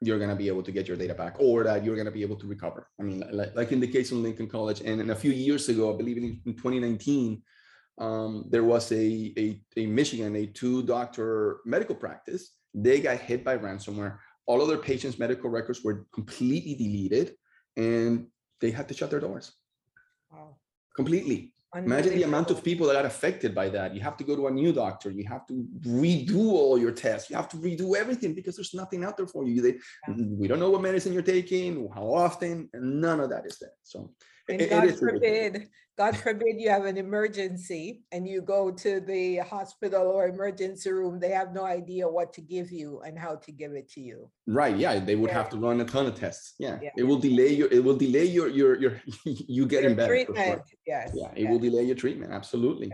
you're 0.00 0.18
going 0.18 0.30
to 0.30 0.36
be 0.36 0.48
able 0.48 0.62
to 0.62 0.72
get 0.72 0.86
your 0.86 0.96
data 0.96 1.14
back 1.14 1.36
or 1.38 1.64
that 1.64 1.84
you're 1.84 1.94
going 1.94 2.04
to 2.06 2.10
be 2.10 2.22
able 2.22 2.36
to 2.36 2.46
recover. 2.46 2.88
I 3.00 3.02
mean, 3.04 3.24
like, 3.32 3.54
like 3.54 3.72
in 3.72 3.80
the 3.80 3.86
case 3.86 4.12
of 4.12 4.18
Lincoln 4.18 4.48
College, 4.48 4.80
and, 4.80 5.00
and 5.00 5.10
a 5.10 5.16
few 5.16 5.30
years 5.30 5.68
ago, 5.68 5.94
I 5.94 5.96
believe 5.96 6.18
in, 6.18 6.40
in 6.44 6.54
2019, 6.54 7.42
um, 7.98 8.44
there 8.50 8.64
was 8.64 8.90
a, 8.92 9.32
a, 9.38 9.60
a 9.76 9.86
Michigan, 9.86 10.34
a 10.36 10.46
two 10.46 10.82
doctor 10.82 11.58
medical 11.64 11.94
practice. 11.94 12.50
They 12.74 13.00
got 13.00 13.18
hit 13.18 13.44
by 13.44 13.56
ransomware. 13.56 14.18
All 14.46 14.60
of 14.60 14.68
their 14.68 14.78
patients' 14.78 15.18
medical 15.18 15.48
records 15.48 15.82
were 15.82 16.06
completely 16.12 16.74
deleted 16.74 17.36
and 17.76 18.26
they 18.60 18.70
had 18.70 18.88
to 18.88 18.94
shut 18.94 19.10
their 19.10 19.20
doors 19.20 19.52
Wow. 20.30 20.56
completely. 20.96 21.54
Imagine 21.76 22.14
the 22.14 22.22
amount 22.22 22.50
of 22.50 22.62
people 22.62 22.86
that 22.86 22.96
are 22.96 23.06
affected 23.06 23.54
by 23.54 23.68
that. 23.70 23.94
You 23.94 24.00
have 24.00 24.16
to 24.18 24.24
go 24.24 24.36
to 24.36 24.46
a 24.46 24.50
new 24.50 24.72
doctor. 24.72 25.10
You 25.10 25.24
have 25.28 25.44
to 25.46 25.66
redo 25.86 26.52
all 26.52 26.78
your 26.78 26.92
tests. 26.92 27.30
You 27.30 27.36
have 27.36 27.48
to 27.50 27.56
redo 27.56 27.96
everything 27.96 28.32
because 28.34 28.56
there's 28.56 28.74
nothing 28.74 29.04
out 29.04 29.16
there 29.16 29.26
for 29.26 29.44
you. 29.46 29.60
They, 29.60 29.74
Yeah. 30.08 30.14
we 30.40 30.46
don't 30.46 30.60
know 30.60 30.70
what 30.70 30.82
medicine 30.82 31.12
you're 31.12 31.22
taking, 31.22 31.88
how 31.92 32.06
often, 32.14 32.68
and 32.72 33.00
none 33.00 33.18
of 33.20 33.30
that 33.30 33.44
is 33.46 33.58
there. 33.58 33.72
So 33.82 34.12
And 34.48 34.68
God 34.68 34.98
forbid, 34.98 35.68
God 35.96 36.16
forbid 36.16 36.60
you 36.60 36.68
have 36.68 36.84
an 36.84 36.96
emergency 36.96 38.02
and 38.12 38.28
you 38.28 38.42
go 38.42 38.70
to 38.70 39.00
the 39.00 39.38
hospital 39.38 40.02
or 40.08 40.28
emergency 40.28 40.90
room, 40.90 41.18
they 41.18 41.30
have 41.30 41.52
no 41.54 41.64
idea 41.64 42.06
what 42.08 42.32
to 42.34 42.40
give 42.40 42.70
you 42.70 43.00
and 43.06 43.18
how 43.18 43.36
to 43.36 43.52
give 43.52 43.72
it 43.72 43.88
to 43.92 44.00
you. 44.00 44.30
Right. 44.46 44.76
Yeah. 44.76 44.98
They 44.98 45.16
would 45.16 45.30
Yeah. 45.30 45.34
have 45.36 45.48
to 45.50 45.56
run 45.58 45.80
a 45.80 45.84
ton 45.84 46.06
of 46.06 46.14
tests. 46.14 46.54
Yeah. 46.58 46.78
Yeah. 46.82 46.90
It 46.96 47.04
will 47.04 47.18
delay 47.18 47.54
your, 47.54 47.68
it 47.72 47.82
will 47.82 47.96
delay 47.96 48.24
your, 48.24 48.48
your, 48.48 48.76
your, 48.80 49.00
you 49.24 49.66
getting 49.66 49.90
Your 49.90 49.96
better. 49.96 50.08
for 50.26 50.34
sure. 50.34 50.44
Treatment, 50.44 50.62
yes. 50.86 51.12
Yeah. 51.14 51.30
It 51.34 51.42
yes. 51.42 51.50
will 51.50 51.58
delay 51.58 51.84
your 51.84 51.96
treatment. 51.96 52.32
Absolutely. 52.32 52.92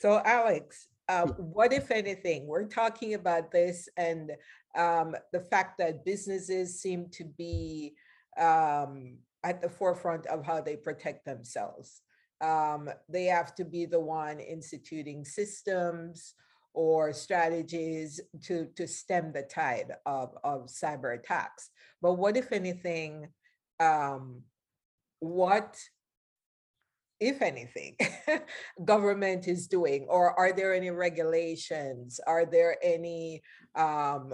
So 0.00 0.20
Alex, 0.24 0.88
uh, 1.08 1.26
what 1.26 1.72
if 1.72 1.90
anything, 1.90 2.46
we're 2.46 2.66
talking 2.66 3.14
about 3.14 3.52
this 3.52 3.88
and 3.96 4.32
um, 4.76 5.14
the 5.32 5.40
fact 5.40 5.78
that 5.78 6.04
businesses 6.04 6.80
seem 6.80 7.08
to 7.12 7.24
be 7.24 7.94
um, 8.40 9.18
at 9.44 9.60
the 9.60 9.68
forefront 9.68 10.26
of 10.26 10.44
how 10.44 10.60
they 10.60 10.76
protect 10.76 11.24
themselves. 11.24 12.02
Um, 12.40 12.88
they 13.08 13.26
have 13.26 13.54
to 13.56 13.64
be 13.64 13.86
the 13.86 14.00
one 14.00 14.40
instituting 14.40 15.24
systems 15.24 16.34
or 16.74 17.12
strategies 17.12 18.20
to, 18.44 18.66
to 18.76 18.86
stem 18.88 19.32
the 19.32 19.42
tide 19.42 19.92
of, 20.06 20.34
of 20.42 20.66
cyber 20.66 21.18
attacks. 21.18 21.70
But 22.00 22.14
what, 22.14 22.36
if 22.36 22.50
anything, 22.50 23.28
um, 23.78 24.42
what, 25.20 25.78
if 27.20 27.42
anything, 27.42 27.96
government 28.84 29.46
is 29.46 29.68
doing? 29.68 30.06
Or 30.08 30.36
are 30.38 30.52
there 30.52 30.74
any 30.74 30.90
regulations? 30.90 32.18
Are 32.26 32.46
there 32.46 32.76
any 32.82 33.42
um, 33.74 34.32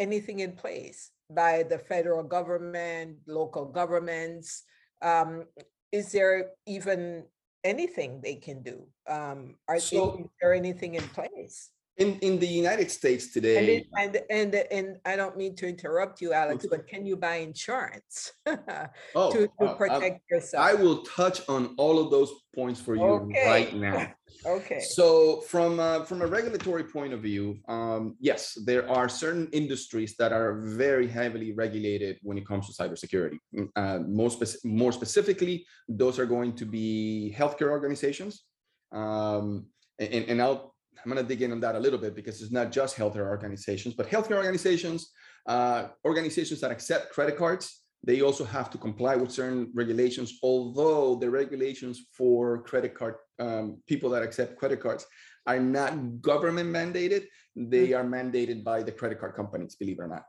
anything 0.00 0.40
in 0.40 0.52
place 0.52 1.10
by 1.30 1.62
the 1.62 1.78
federal 1.78 2.22
government, 2.22 3.18
local 3.26 3.66
governments? 3.66 4.64
Um, 5.02 5.44
is 5.92 6.12
there 6.12 6.52
even 6.66 7.24
anything 7.64 8.20
they 8.20 8.36
can 8.36 8.62
do? 8.62 8.86
Um, 9.06 9.56
are 9.68 9.78
So- 9.80 10.18
is 10.18 10.26
there 10.40 10.54
anything 10.54 10.94
in 10.94 11.04
place? 11.10 11.70
In, 11.98 12.16
in 12.20 12.38
the 12.38 12.46
United 12.46 12.90
States 12.92 13.24
And, 13.24 13.32
today, 13.34 13.76
it- 13.78 13.86
and, 13.96 14.22
and, 14.30 14.54
and 14.70 14.96
I 15.04 15.16
don't 15.16 15.36
mean 15.36 15.56
to 15.56 15.66
interrupt 15.66 16.20
you, 16.20 16.32
Alex, 16.32 16.64
but 16.70 16.86
can 16.86 17.04
you 17.04 17.16
buy 17.16 17.36
insurance 17.36 18.32
to, 18.46 18.90
oh, 19.16 19.32
to 19.32 19.48
I- 19.60 19.74
protect 19.74 20.20
yourself? 20.30 20.64
I 20.64 20.74
will 20.74 21.02
touch 21.02 21.42
on 21.48 21.74
all 21.76 21.98
of 21.98 22.12
those 22.12 22.30
points 22.54 22.80
for 22.80 22.94
you 22.94 23.32
right 23.44 23.74
now. 23.88 24.12
Okay, 24.46 24.78
So 24.80 25.40
from 25.40 25.80
uh, 25.80 26.04
from 26.04 26.22
a 26.22 26.26
regulatory 26.26 26.84
point 26.84 27.12
of 27.12 27.20
view, 27.20 27.58
um, 27.66 28.16
yes, 28.20 28.56
there 28.64 28.88
are 28.88 29.08
certain 29.08 29.48
industries 29.52 30.14
that 30.20 30.32
are 30.32 30.60
very 30.84 31.08
heavily 31.08 31.52
regulated 31.52 32.18
when 32.22 32.38
it 32.38 32.46
comes 32.46 32.64
to 32.68 32.72
cybersecurity. 32.80 33.38
Mm, 33.56 33.68
Uh, 33.74 33.98
more, 34.20 34.30
spec- 34.30 34.62
more 34.64 34.92
specifically, 34.92 35.66
those 35.88 36.16
are 36.20 36.26
going 36.36 36.52
to 36.60 36.64
be 36.64 37.34
healthcare 37.36 37.70
organizations. 37.70 38.44
Um, 38.92 39.66
and, 39.98 40.24
and 40.30 40.40
I'll 40.40 40.74
I'm 41.04 41.12
going 41.12 41.22
to 41.22 41.28
dig 41.28 41.42
in 41.42 41.52
on 41.52 41.60
that 41.60 41.76
a 41.76 41.80
little 41.80 41.98
bit 41.98 42.14
because 42.14 42.42
it's 42.42 42.52
not 42.52 42.72
just 42.72 42.96
healthcare 42.96 43.28
organizations, 43.28 43.94
but 43.94 44.08
healthcare 44.08 44.36
organizations, 44.36 45.12
uh, 45.46 45.88
organizations 46.04 46.60
that 46.60 46.70
accept 46.70 47.12
credit 47.12 47.36
cards, 47.36 47.82
they 48.04 48.20
also 48.20 48.44
have 48.44 48.70
to 48.70 48.78
comply 48.78 49.16
with 49.16 49.32
certain 49.32 49.70
regulations, 49.74 50.38
although 50.42 51.16
the 51.16 51.28
regulations 51.28 52.06
for 52.12 52.62
credit 52.62 52.94
card 52.94 53.16
um, 53.40 53.82
people 53.86 54.10
that 54.10 54.22
accept 54.22 54.56
credit 54.56 54.80
cards 54.80 55.06
are 55.46 55.58
not 55.58 56.20
government 56.20 56.70
mandated. 56.70 57.26
They 57.56 57.92
are 57.92 58.04
mandated 58.04 58.62
by 58.62 58.82
the 58.82 58.92
credit 58.92 59.18
card 59.18 59.34
companies, 59.34 59.74
believe 59.74 59.98
it 59.98 60.02
or 60.02 60.08
not. 60.08 60.24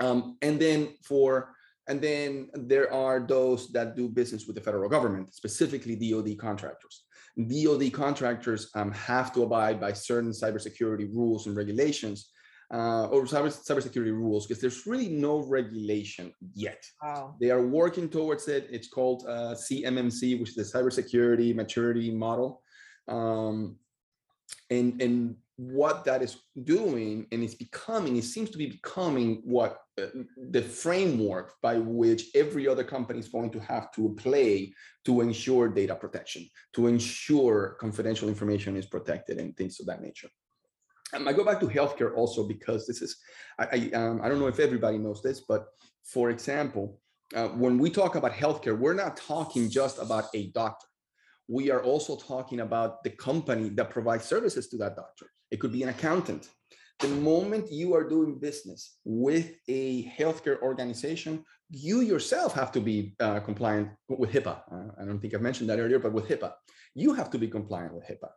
Um, 0.00 0.36
and 0.42 0.58
then 0.60 0.94
for 1.04 1.54
and 1.88 2.00
then 2.00 2.48
there 2.54 2.92
are 2.92 3.18
those 3.18 3.72
that 3.72 3.96
do 3.96 4.08
business 4.08 4.46
with 4.46 4.54
the 4.54 4.62
federal 4.62 4.88
government, 4.88 5.34
specifically 5.34 5.96
DoD 5.96 6.38
contractors. 6.38 7.04
DoD 7.36 7.92
contractors 7.92 8.70
um, 8.74 8.92
have 8.92 9.32
to 9.34 9.42
abide 9.42 9.80
by 9.80 9.92
certain 9.92 10.30
cybersecurity 10.30 11.08
rules 11.14 11.46
and 11.46 11.56
regulations, 11.56 12.30
uh, 12.72 13.06
or 13.06 13.24
cyber 13.24 13.50
cybersecurity 13.50 14.12
rules, 14.12 14.46
because 14.46 14.60
there's 14.60 14.86
really 14.86 15.08
no 15.08 15.38
regulation 15.38 16.32
yet. 16.54 16.82
wow, 17.02 17.34
They 17.40 17.50
are 17.50 17.66
working 17.66 18.08
towards 18.08 18.48
it. 18.48 18.68
It's 18.70 18.88
called 18.88 19.24
uh, 19.28 19.54
CMMC, 19.54 20.38
which 20.40 20.50
is 20.50 20.56
the 20.56 20.78
Cybersecurity 20.78 21.54
Maturity 21.54 22.10
Model. 22.10 22.62
Um, 23.08 23.76
and 24.70 25.00
and 25.00 25.36
what 25.56 26.04
that 26.04 26.22
is 26.22 26.38
doing, 26.64 27.26
and 27.32 27.42
it's 27.42 27.54
becoming, 27.54 28.16
it 28.16 28.24
seems 28.24 28.50
to 28.50 28.58
be 28.58 28.66
becoming 28.66 29.42
what 29.44 29.78
the 30.50 30.62
framework 30.62 31.54
by 31.62 31.76
which 31.78 32.22
every 32.34 32.68
other 32.68 32.84
company 32.84 33.18
is 33.18 33.28
going 33.28 33.50
to 33.50 33.60
have 33.60 33.90
to 33.92 34.14
play 34.16 34.72
to 35.04 35.20
ensure 35.20 35.68
data 35.68 35.94
protection, 35.94 36.48
to 36.74 36.86
ensure 36.86 37.76
confidential 37.80 38.28
information 38.28 38.76
is 38.76 38.86
protected, 38.86 39.38
and 39.38 39.56
things 39.56 39.80
of 39.80 39.86
that 39.86 40.02
nature. 40.02 40.28
Um, 41.14 41.26
I 41.26 41.32
go 41.32 41.44
back 41.44 41.60
to 41.60 41.66
healthcare 41.66 42.16
also 42.16 42.46
because 42.46 42.86
this 42.86 43.02
is, 43.02 43.16
I, 43.58 43.64
I, 43.64 43.96
um, 43.96 44.20
I 44.22 44.28
don't 44.28 44.38
know 44.38 44.46
if 44.46 44.60
everybody 44.60 44.98
knows 44.98 45.22
this, 45.22 45.40
but 45.40 45.66
for 46.04 46.30
example, 46.30 47.00
uh, 47.34 47.48
when 47.48 47.78
we 47.78 47.90
talk 47.90 48.14
about 48.14 48.32
healthcare, 48.32 48.78
we're 48.78 48.94
not 48.94 49.16
talking 49.16 49.68
just 49.68 50.00
about 50.00 50.26
a 50.34 50.48
doctor. 50.48 50.86
We 51.48 51.70
are 51.70 51.82
also 51.82 52.16
talking 52.16 52.60
about 52.60 53.02
the 53.02 53.10
company 53.10 53.70
that 53.70 53.90
provides 53.90 54.24
services 54.24 54.68
to 54.68 54.76
that 54.78 54.96
doctor. 54.96 55.26
It 55.50 55.58
could 55.58 55.72
be 55.72 55.82
an 55.82 55.88
accountant. 55.88 56.48
The 57.00 57.08
moment 57.08 57.72
you 57.72 57.94
are 57.94 58.06
doing 58.06 58.38
business 58.38 58.98
with 59.04 59.54
a 59.68 60.04
healthcare 60.18 60.60
organization, 60.60 61.44
you 61.70 62.00
yourself 62.00 62.52
have 62.54 62.70
to 62.72 62.80
be 62.80 63.14
uh, 63.20 63.40
compliant 63.40 63.88
with 64.08 64.30
HIPAA. 64.30 64.60
Uh, 64.70 65.00
I 65.00 65.04
don't 65.06 65.18
think 65.18 65.34
I 65.34 65.38
mentioned 65.38 65.70
that 65.70 65.78
earlier, 65.78 65.98
but 65.98 66.12
with 66.12 66.28
HIPAA, 66.28 66.52
you 66.94 67.14
have 67.14 67.30
to 67.30 67.38
be 67.38 67.48
compliant 67.48 67.94
with 67.94 68.04
HIPAA. 68.04 68.28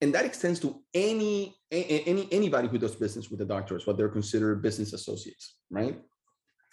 And 0.00 0.14
that 0.14 0.24
extends 0.24 0.58
to 0.60 0.82
any 0.94 1.56
any 1.70 2.28
anybody 2.32 2.68
who 2.68 2.78
does 2.78 2.94
business 2.94 3.30
with 3.30 3.40
the 3.40 3.44
doctors 3.44 3.86
what 3.86 3.96
they're 3.96 4.08
considered 4.08 4.62
business 4.62 4.92
associates 4.92 5.56
right? 5.70 6.00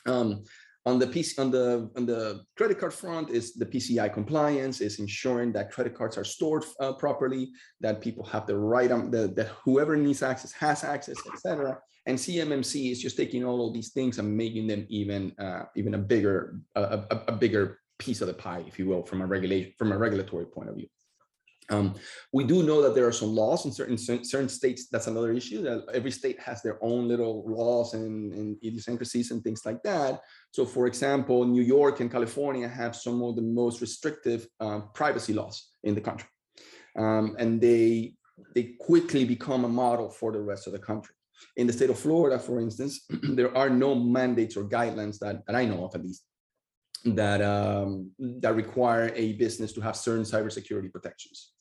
Um, 0.05 0.43
on 0.85 0.99
the 0.99 1.07
PC, 1.07 1.39
on 1.39 1.49
the 1.49 1.89
on 1.95 2.05
the 2.05 2.43
credit 2.55 2.79
card 2.79 2.93
front 2.93 3.29
is 3.31 3.53
the 3.53 3.65
PCI 3.65 4.13
compliance 4.13 4.81
is 4.81 4.99
ensuring 4.99 5.51
that 5.53 5.71
credit 5.71 5.95
cards 5.95 6.17
are 6.17 6.23
stored 6.23 6.63
uh, 6.79 6.93
properly, 6.93 7.51
that 7.81 8.01
people 8.01 8.23
have 8.23 8.45
the 8.45 8.55
right 8.55 8.91
um, 8.91 9.09
the, 9.09 9.27
that 9.35 9.47
whoever 9.63 9.95
needs 9.97 10.21
access 10.21 10.51
has 10.51 10.83
access, 10.83 11.17
etc. 11.33 11.79
And 12.05 12.17
CMMC 12.17 12.91
is 12.91 13.01
just 13.01 13.17
taking 13.17 13.43
all 13.43 13.67
of 13.67 13.73
these 13.73 13.91
things 13.93 14.19
and 14.19 14.37
making 14.37 14.67
them 14.67 14.85
even 14.89 15.33
uh, 15.39 15.63
even 15.75 15.95
a 15.95 15.97
bigger 15.97 16.59
a, 16.75 16.81
a, 16.81 17.23
a 17.29 17.31
bigger 17.31 17.79
piece 17.97 18.21
of 18.21 18.27
the 18.27 18.33
pie, 18.33 18.63
if 18.67 18.77
you 18.77 18.87
will, 18.87 19.03
from 19.03 19.21
a 19.21 19.25
regulation 19.25 19.73
from 19.79 19.91
a 19.91 19.97
regulatory 19.97 20.45
point 20.45 20.69
of 20.69 20.75
view. 20.75 20.87
Um, 21.69 21.95
we 22.31 22.43
do 22.43 22.63
know 22.63 22.81
that 22.81 22.93
there 22.93 23.07
are 23.07 23.11
some 23.11 23.35
laws 23.35 23.65
in 23.65 23.71
certain 23.71 23.97
certain 23.97 24.49
states. 24.49 24.87
That's 24.91 25.07
another 25.07 25.33
issue. 25.33 25.63
That 25.63 25.85
every 25.93 26.11
state 26.11 26.39
has 26.39 26.61
their 26.61 26.77
own 26.83 27.07
little 27.07 27.43
laws 27.47 27.93
and, 27.93 28.33
and 28.33 28.57
idiosyncrasies 28.63 29.31
and 29.31 29.43
things 29.43 29.65
like 29.65 29.81
that. 29.83 30.21
So, 30.51 30.65
for 30.65 30.85
example, 30.87 31.45
New 31.45 31.63
York 31.63 31.99
and 31.99 32.11
California 32.11 32.67
have 32.67 32.95
some 32.95 33.21
of 33.23 33.35
the 33.35 33.41
most 33.41 33.81
restrictive 33.81 34.47
uh, 34.59 34.81
privacy 34.93 35.33
laws 35.33 35.71
in 35.83 35.95
the 35.95 36.01
country, 36.01 36.29
um, 36.97 37.35
and 37.39 37.59
they 37.59 38.15
they 38.53 38.75
quickly 38.79 39.25
become 39.25 39.65
a 39.65 39.69
model 39.69 40.09
for 40.09 40.31
the 40.31 40.41
rest 40.41 40.67
of 40.67 40.73
the 40.73 40.79
country. 40.79 41.15
In 41.57 41.67
the 41.67 41.73
state 41.73 41.89
of 41.89 41.99
Florida, 41.99 42.39
for 42.39 42.59
instance, 42.59 43.05
there 43.09 43.55
are 43.57 43.69
no 43.69 43.95
mandates 43.95 44.55
or 44.55 44.63
guidelines 44.63 45.19
that, 45.19 45.45
that 45.45 45.55
I 45.55 45.65
know 45.65 45.85
of, 45.85 45.95
at 45.95 46.03
least, 46.03 46.23
that 47.05 47.41
um, 47.41 48.11
that 48.19 48.55
require 48.55 49.11
a 49.15 49.33
business 49.33 49.73
to 49.73 49.81
have 49.81 49.95
certain 49.95 50.23
cybersecurity 50.23 50.91
protections. 50.91 51.51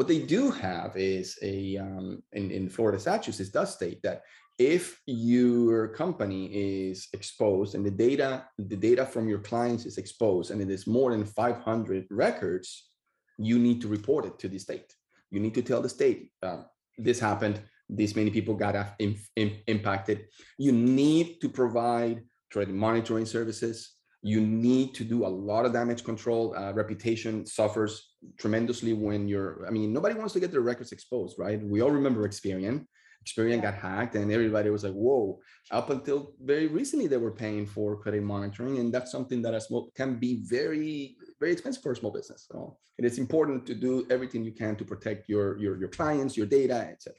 What 0.00 0.08
they 0.08 0.20
do 0.20 0.50
have 0.50 0.96
is 0.96 1.38
a 1.42 1.76
um, 1.76 2.22
in, 2.32 2.50
in 2.50 2.70
Florida 2.70 2.98
statutes, 2.98 3.38
it 3.38 3.52
does 3.52 3.74
state 3.74 4.00
that 4.02 4.22
if 4.58 4.98
your 5.04 5.88
company 5.88 6.46
is 6.46 7.08
exposed 7.12 7.74
and 7.74 7.84
the 7.84 7.90
data 7.90 8.46
the 8.56 8.78
data 8.78 9.04
from 9.04 9.28
your 9.28 9.40
clients 9.40 9.84
is 9.84 9.98
exposed 9.98 10.52
and 10.52 10.62
it 10.62 10.70
is 10.70 10.86
more 10.86 11.10
than 11.10 11.26
500 11.26 12.06
records, 12.10 12.88
you 13.36 13.58
need 13.58 13.82
to 13.82 13.88
report 13.88 14.24
it 14.24 14.38
to 14.38 14.48
the 14.48 14.58
state. 14.58 14.90
You 15.30 15.38
need 15.38 15.52
to 15.56 15.60
tell 15.60 15.82
the 15.82 15.90
state 15.90 16.32
uh, 16.42 16.62
this 16.96 17.20
happened. 17.20 17.60
This 17.86 18.16
many 18.16 18.30
people 18.30 18.54
got 18.54 18.94
in, 19.00 19.18
in, 19.36 19.58
impacted. 19.66 20.28
You 20.56 20.72
need 20.72 21.42
to 21.42 21.50
provide 21.50 22.22
credit 22.50 22.74
monitoring 22.74 23.26
services 23.26 23.96
you 24.22 24.40
need 24.40 24.94
to 24.94 25.04
do 25.04 25.24
a 25.24 25.28
lot 25.28 25.64
of 25.64 25.72
damage 25.72 26.04
control. 26.04 26.54
Uh, 26.56 26.72
reputation 26.72 27.46
suffers 27.46 28.10
tremendously 28.38 28.92
when 28.92 29.26
you're, 29.28 29.66
I 29.66 29.70
mean, 29.70 29.92
nobody 29.92 30.14
wants 30.14 30.34
to 30.34 30.40
get 30.40 30.50
their 30.50 30.60
records 30.60 30.92
exposed, 30.92 31.38
right? 31.38 31.62
We 31.62 31.80
all 31.80 31.90
remember 31.90 32.28
Experian. 32.28 32.86
Experian 33.26 33.56
yeah. 33.56 33.70
got 33.70 33.74
hacked 33.74 34.14
and 34.14 34.30
everybody 34.32 34.70
was 34.70 34.84
like, 34.84 34.92
whoa. 34.92 35.40
Up 35.70 35.90
until 35.90 36.34
very 36.42 36.66
recently, 36.66 37.06
they 37.06 37.16
were 37.16 37.30
paying 37.30 37.66
for 37.66 37.96
credit 37.96 38.22
monitoring. 38.22 38.78
And 38.78 38.92
that's 38.92 39.10
something 39.10 39.40
that 39.42 39.54
a 39.54 39.60
small, 39.60 39.90
can 39.94 40.18
be 40.18 40.42
very, 40.44 41.16
very 41.38 41.52
expensive 41.52 41.82
for 41.82 41.92
a 41.92 41.96
small 41.96 42.12
business. 42.12 42.46
So 42.50 42.78
it 42.98 43.04
is 43.04 43.18
important 43.18 43.66
to 43.66 43.74
do 43.74 44.06
everything 44.10 44.44
you 44.44 44.52
can 44.52 44.76
to 44.76 44.84
protect 44.84 45.28
your, 45.28 45.58
your, 45.58 45.78
your 45.78 45.88
clients, 45.88 46.36
your 46.36 46.46
data, 46.46 46.74
etc. 46.74 47.14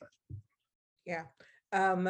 Yeah. 1.05 1.23
Um, 1.73 2.09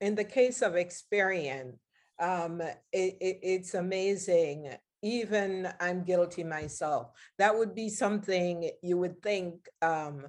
in 0.00 0.14
the 0.14 0.24
case 0.24 0.62
of 0.62 0.72
Experian, 0.72 1.74
um, 2.18 2.60
it, 2.60 3.16
it, 3.20 3.38
it's 3.42 3.74
amazing. 3.74 4.70
Even 5.02 5.68
I'm 5.80 6.02
guilty 6.02 6.44
myself. 6.44 7.10
That 7.38 7.56
would 7.56 7.74
be 7.74 7.88
something 7.88 8.70
you 8.82 8.96
would 8.98 9.22
think 9.22 9.68
um, 9.82 10.26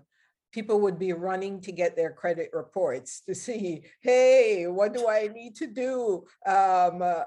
people 0.52 0.82
would 0.82 1.00
be 1.00 1.14
running 1.14 1.62
to 1.62 1.72
get 1.72 1.96
their 1.96 2.12
credit 2.12 2.50
reports 2.54 3.22
to 3.28 3.36
see, 3.36 3.84
hey, 4.02 4.68
what 4.68 4.94
do 4.94 5.08
I 5.08 5.28
need 5.28 5.56
to 5.58 5.68
do? 5.68 6.26
Um, 6.46 7.02
uh, 7.02 7.24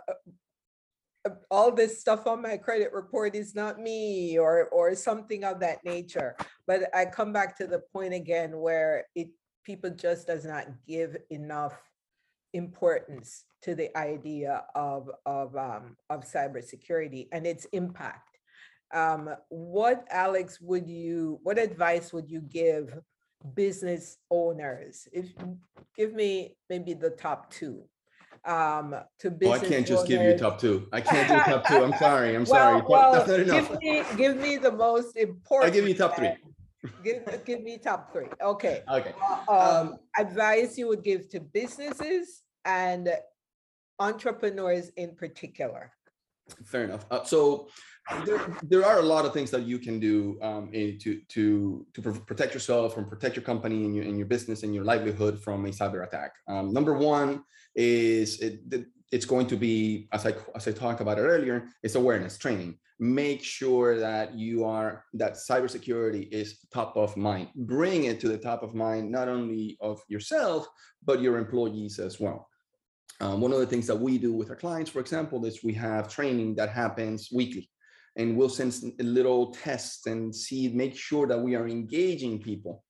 all 1.51 1.73
this 1.73 2.01
stuff 2.01 2.27
on 2.27 2.41
my 2.41 2.57
credit 2.57 2.93
report 2.93 3.35
is 3.35 3.55
not 3.55 3.79
me 3.79 4.39
or 4.39 4.69
or 4.69 4.95
something 4.95 5.45
of 5.45 5.61
that 5.61 5.85
nature 5.85 6.37
but 6.67 6.83
i 6.95 7.05
come 7.05 7.33
back 7.33 7.57
to 7.57 7.67
the 7.67 7.81
point 7.93 8.15
again 8.15 8.57
where 8.57 9.05
it 9.15 9.29
people 9.65 9.91
just 9.91 10.27
does 10.27 10.45
not 10.45 10.67
give 10.87 11.17
enough 11.31 11.88
importance 12.53 13.45
to 13.63 13.75
the 13.75 13.97
idea 13.97 14.65
of 14.75 15.11
of 15.27 15.57
um, 15.57 15.97
of 16.11 16.25
cybersecurity 16.25 17.29
and 17.33 17.47
its 17.47 17.67
impact. 17.73 18.39
Um, 18.95 19.31
what, 19.51 20.07
Alex, 20.11 20.61
would 20.61 20.89
you? 20.89 21.41
What 21.43 21.59
advice 21.59 22.13
would 22.13 22.31
you 22.31 22.41
give 22.41 22.99
business 23.55 24.17
owners? 24.31 25.07
If, 25.13 25.27
give 25.97 26.15
me 26.15 26.57
maybe 26.71 26.95
the 26.95 27.11
top 27.11 27.51
two. 27.51 27.85
Um, 28.45 28.95
to 29.19 29.37
Oh. 29.45 29.53
I 29.53 29.59
can't 29.59 29.87
just 29.87 30.07
give 30.07 30.23
you 30.23 30.29
owners. 30.29 30.41
top 30.41 30.59
two. 30.61 30.89
I 30.93 31.01
can't 31.03 31.29
do 31.29 31.53
top 31.53 31.67
two. 31.67 31.85
I'm 31.85 31.93
sorry. 31.99 32.35
I'm 32.35 32.47
sorry. 32.47 32.83
Well, 32.89 33.13
That's 33.13 33.29
not 33.29 33.41
enough. 33.41 33.69
give 33.81 33.81
me, 33.81 34.03
give 34.17 34.37
me 34.39 34.57
the 34.57 34.73
most 34.73 35.17
important. 35.17 35.67
I'll 35.71 35.75
give 35.81 35.89
you 35.89 35.95
top 35.95 36.17
three. 36.17 36.33
Give, 37.03 37.45
give 37.45 37.63
me 37.63 37.79
top 37.79 38.13
three. 38.13 38.29
Okay. 38.41 38.83
Okay. 38.91 39.13
Uh, 39.21 39.53
Um, 39.53 39.89
Um, 39.89 39.99
advice 40.19 40.79
you 40.79 40.87
would 40.89 41.03
give 41.03 41.29
to 41.31 41.41
businesses 41.41 42.43
and 42.65 43.11
entrepreneurs 43.99 44.91
in 44.97 45.15
particular. 45.17 45.93
Fair 46.65 46.85
enough. 46.85 47.05
Uh, 47.11 47.25
so 47.25 47.69
there, 48.25 48.41
there 48.63 48.85
are 48.85 48.99
a 49.01 49.03
lot 49.03 49.27
of 49.27 49.33
things 49.35 49.51
that 49.51 49.63
you 49.65 49.79
can 49.79 50.01
do 50.01 50.39
um, 50.41 50.71
in, 50.73 50.99
to 51.01 51.21
to 51.29 51.87
to 51.95 52.03
pr- 52.03 52.21
protect 52.31 52.55
yourself 52.55 52.97
and 52.97 53.09
protect 53.09 53.37
your 53.37 53.45
company 53.45 53.85
and 53.85 53.95
your 53.95 54.05
and 54.05 54.17
your 54.17 54.27
business 54.27 54.63
and 54.63 54.75
your 54.75 54.85
livelihood 54.85 55.43
from 55.43 55.67
a 55.67 55.69
cyber 55.71 56.07
attack. 56.07 56.33
Um, 56.49 56.73
number 56.73 56.95
one 56.95 57.45
is 57.75 58.41
it, 58.41 58.61
it- 58.73 58.87
it's 59.11 59.25
going 59.25 59.47
to 59.47 59.57
be 59.57 60.07
as 60.13 60.27
I 60.27 60.35
as 60.55 60.69
I 60.69 60.73
talked 60.73 61.01
about 61.01 61.19
it 61.19 61.23
earlier. 61.23 61.69
It's 61.83 61.95
awareness 61.97 62.37
training. 62.39 62.79
Make 63.01 63.45
sure 63.45 63.99
that 63.99 64.35
you 64.35 64.65
are 64.65 65.05
that 65.15 65.35
cybersecurity 65.35 66.33
is 66.33 66.59
top 66.73 66.97
of 66.97 67.17
mind. 67.17 67.49
Bring 67.55 68.05
it 68.05 68.19
to 68.21 68.29
the 68.29 68.39
top 68.39 68.63
of 68.63 68.75
mind 68.75 69.11
not 69.11 69.29
only 69.29 69.77
of 69.81 70.03
yourself 70.09 70.67
but 71.05 71.23
your 71.23 71.39
employees 71.39 71.99
as 71.99 72.19
well. 72.19 72.49
Um, 73.21 73.41
one 73.41 73.53
of 73.53 73.59
the 73.59 73.67
things 73.67 73.87
that 73.87 73.99
we 73.99 74.19
do 74.19 74.33
with 74.33 74.51
our 74.51 74.57
clients, 74.57 74.91
for 74.91 75.01
example, 75.01 75.45
is 75.45 75.65
we 75.65 75.75
have 75.75 76.09
training 76.09 76.55
that 76.57 76.71
happens 76.71 77.31
weekly, 77.33 77.69
and 78.17 78.37
we'll 78.37 78.49
send 78.49 78.73
s- 78.73 78.85
little 78.99 79.53
tests 79.53 80.07
and 80.07 80.35
see, 80.35 80.69
make 80.69 80.97
sure 80.97 81.27
that 81.27 81.41
we 81.41 81.57
are 81.57 81.67
engaging 81.67 82.41
people 82.41 82.85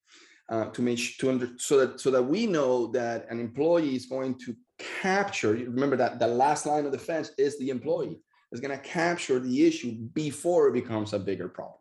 uh, 0.50 0.66
to 0.66 0.82
make 0.82 1.00
to 1.18 1.30
under, 1.30 1.50
so 1.58 1.78
that 1.78 2.00
so 2.00 2.10
that 2.10 2.22
we 2.22 2.46
know 2.46 2.88
that 2.88 3.26
an 3.30 3.40
employee 3.40 3.96
is 3.96 4.06
going 4.06 4.38
to 4.40 4.54
capture. 4.78 5.52
Remember 5.52 5.96
that 5.96 6.18
the 6.18 6.26
last 6.26 6.66
line 6.66 6.84
of 6.86 6.92
defense 6.92 7.30
is 7.38 7.58
the 7.58 7.70
employee 7.70 8.20
is 8.52 8.60
going 8.60 8.76
to 8.76 8.82
capture 8.82 9.38
the 9.38 9.66
issue 9.66 9.92
before 10.14 10.68
it 10.68 10.72
becomes 10.72 11.12
a 11.12 11.18
bigger 11.18 11.48
problem. 11.48 11.78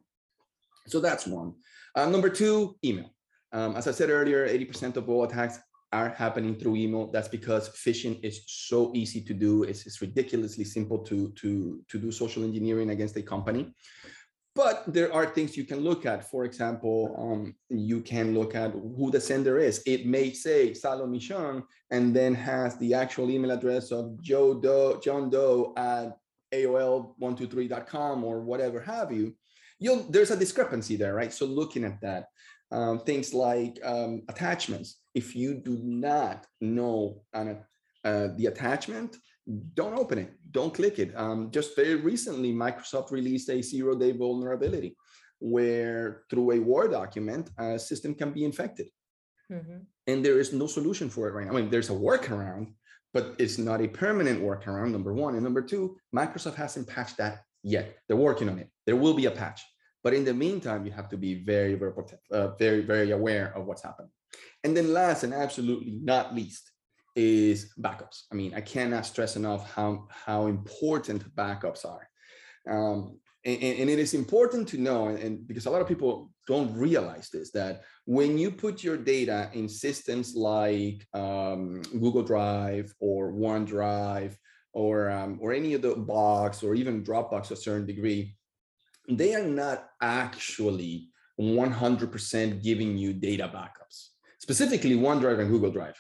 So 0.88 1.00
that's 1.00 1.28
one. 1.28 1.54
Uh, 1.96 2.10
number 2.10 2.30
two, 2.30 2.76
email. 2.84 3.10
Um, 3.54 3.76
as 3.76 3.88
I 3.88 3.92
said 3.92 4.10
earlier, 4.10 4.48
80% 4.48 4.98
of 4.98 5.10
all 5.10 5.24
attacks 5.24 5.60
are 5.94 6.10
happening 6.10 6.56
through 6.56 6.76
email. 6.76 7.10
That's 7.12 7.28
because 7.28 7.70
phishing 7.70 8.24
is 8.24 8.42
so 8.46 8.92
easy 8.94 9.22
to 9.22 9.34
do. 9.34 9.64
It's, 9.64 9.86
it's 9.86 10.02
ridiculously 10.02 10.66
simple 10.66 11.00
to, 11.00 11.32
to, 11.32 11.82
to 11.88 12.00
do 12.00 12.12
social 12.12 12.44
engineering 12.44 12.90
against 12.90 13.16
a 13.18 13.22
company. 13.22 13.74
But 14.54 14.84
there 14.88 15.14
are 15.14 15.28
things 15.28 15.56
you 15.56 15.66
can 15.66 15.82
look 15.82 16.06
at. 16.06 16.30
For 16.30 16.44
example, 16.44 17.16
um, 17.20 17.56
you 17.70 18.02
can 18.02 18.34
look 18.34 18.56
at 18.56 18.72
who 18.72 19.12
the 19.12 19.22
sender 19.22 19.60
is. 19.60 19.84
It 19.86 20.08
may 20.08 20.34
say 20.34 20.74
Salo 20.74 21.06
Michon 21.06 21.64
and 21.92 22.16
then 22.16 22.34
has 22.34 22.76
the 22.78 22.94
actual 22.96 23.30
email 23.30 23.52
address 23.52 23.92
of 23.92 24.20
Joe 24.22 24.60
Doe, 24.60 25.00
John 25.00 25.30
Doe 25.30 25.74
at 25.78 26.18
AOL123.com 26.54 28.24
or 28.24 28.42
whatever 28.42 28.80
have 28.80 29.12
you. 29.12 29.36
You'll 29.80 30.04
there's 30.10 30.32
a 30.32 30.38
discrepancy 30.38 30.96
there, 30.96 31.14
right? 31.14 31.32
So 31.32 31.46
looking 31.46 31.84
at 31.84 32.02
that, 32.02 32.30
um, 32.72 33.00
things 33.00 33.34
like 33.34 33.80
um, 33.84 34.24
attachments. 34.28 35.02
If 35.14 35.36
you 35.36 35.56
do 35.56 35.80
not 35.84 36.46
know 36.60 37.22
an, 37.34 37.64
uh, 38.04 38.30
the 38.36 38.48
attachment, 38.48 39.18
don't 39.74 39.98
open 39.98 40.18
it. 40.18 40.34
Don't 40.52 40.74
click 40.74 41.00
it. 41.00 41.16
Um, 41.16 41.52
just 41.52 41.76
very 41.76 41.96
recently, 41.96 42.54
Microsoft 42.54 43.12
released 43.12 43.50
a 43.50 43.62
zero-day 43.62 44.12
vulnerability 44.12 44.96
where 45.40 46.24
through 46.30 46.52
a 46.52 46.60
Word 46.60 46.92
document, 46.92 47.50
a 47.58 47.80
system 47.80 48.14
can 48.16 48.32
be 48.32 48.44
infected. 48.44 48.90
Mhm. 49.52 49.86
And 50.08 50.26
there 50.26 50.40
is 50.40 50.52
no 50.52 50.68
solution 50.68 51.10
for 51.10 51.28
it 51.28 51.34
right 51.34 51.46
now. 51.46 51.54
I 51.54 51.62
mean, 51.62 51.70
there's 51.70 51.90
a 51.90 51.94
workaround, 51.94 52.74
but 53.14 53.36
it's 53.38 53.58
not 53.58 53.82
a 53.82 53.88
permanent 53.88 54.42
workaround, 54.42 54.92
number 54.92 55.14
one. 55.14 55.36
And 55.36 55.44
number 55.44 55.62
two, 55.62 55.98
Microsoft 56.16 56.56
hasn't 56.56 56.88
patched 56.88 57.18
that 57.18 57.44
yet. 57.64 57.98
They're 58.08 58.18
working 58.18 58.50
on 58.50 58.60
it. 58.60 58.70
There 58.86 58.96
will 58.96 59.14
be 59.14 59.26
a 59.26 59.32
patch. 59.32 59.62
But 60.04 60.14
in 60.14 60.24
the 60.24 60.34
meantime, 60.34 60.86
you 60.86 60.92
have 60.92 61.10
to 61.10 61.18
be 61.18 61.44
very, 61.44 61.76
very, 61.76 61.94
uh, 62.32 62.50
very, 62.56 62.82
very 62.82 63.12
aware 63.12 63.54
of 63.56 63.66
what's 63.66 63.84
happening. 63.84 64.12
And 64.64 64.76
then 64.76 64.94
last 64.94 65.24
and 65.24 65.34
absolutely 65.34 66.00
not 66.02 66.36
least 66.36 66.72
is 67.16 67.74
backups. 67.80 68.24
I 68.32 68.36
mean, 68.36 68.54
I 68.54 68.62
cannot 68.62 69.06
stress 69.06 69.36
enough 69.36 69.72
how, 69.74 70.08
how 70.10 70.46
important 70.46 71.36
backups 71.36 71.84
are. 71.86 72.08
Um, 72.70 73.20
and, 73.48 73.80
and- 73.82 73.90
it 73.90 74.00
is 74.00 74.14
important 74.14 74.68
to 74.70 74.78
know, 74.78 75.08
and- 75.08 75.20
and 75.20 75.48
because 75.48 75.66
a 75.66 75.70
lot 75.70 75.82
of 75.82 75.88
people 75.88 76.32
don't 76.48 76.74
realize 76.76 77.30
this, 77.30 77.52
that 77.52 77.84
when 78.06 78.38
you 78.38 78.52
put 78.52 78.84
your 78.84 78.98
data 78.98 79.50
in 79.54 79.68
systems 79.70 80.36
like 80.36 81.06
um, 81.14 81.82
Google 82.04 82.24
Drive 82.24 82.94
or 83.00 83.32
OneDrive 83.34 84.36
or, 84.74 85.10
um, 85.10 85.40
or 85.42 85.54
any 85.54 85.74
of 85.74 85.82
the 85.82 85.96
box 85.96 86.62
or 86.64 86.76
even 86.76 87.04
Dropbox 87.04 87.48
to 87.48 87.54
a 87.56 87.58
certain 87.58 87.86
degree, 87.86 88.36
they 89.10 89.34
are 89.36 89.44
not 89.64 89.90
actually 90.02 91.10
100% 91.40 92.64
giving 92.64 92.98
you 92.98 93.14
data 93.14 93.50
backups, 93.54 94.10
specifically 94.40 94.96
OneDrive 94.96 95.40
and 95.40 95.50
Google 95.50 95.72
Drive. 95.72 95.96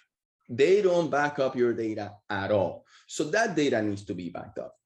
They 0.49 0.81
don't 0.81 1.09
back 1.11 1.39
up 1.39 1.55
your 1.55 1.73
data 1.73 2.13
at 2.29 2.51
all. 2.51 2.85
So 3.07 3.25
that 3.31 3.55
data 3.55 3.81
needs 3.81 4.05
to 4.05 4.13
be 4.13 4.29
backed 4.29 4.59
up. 4.59 4.76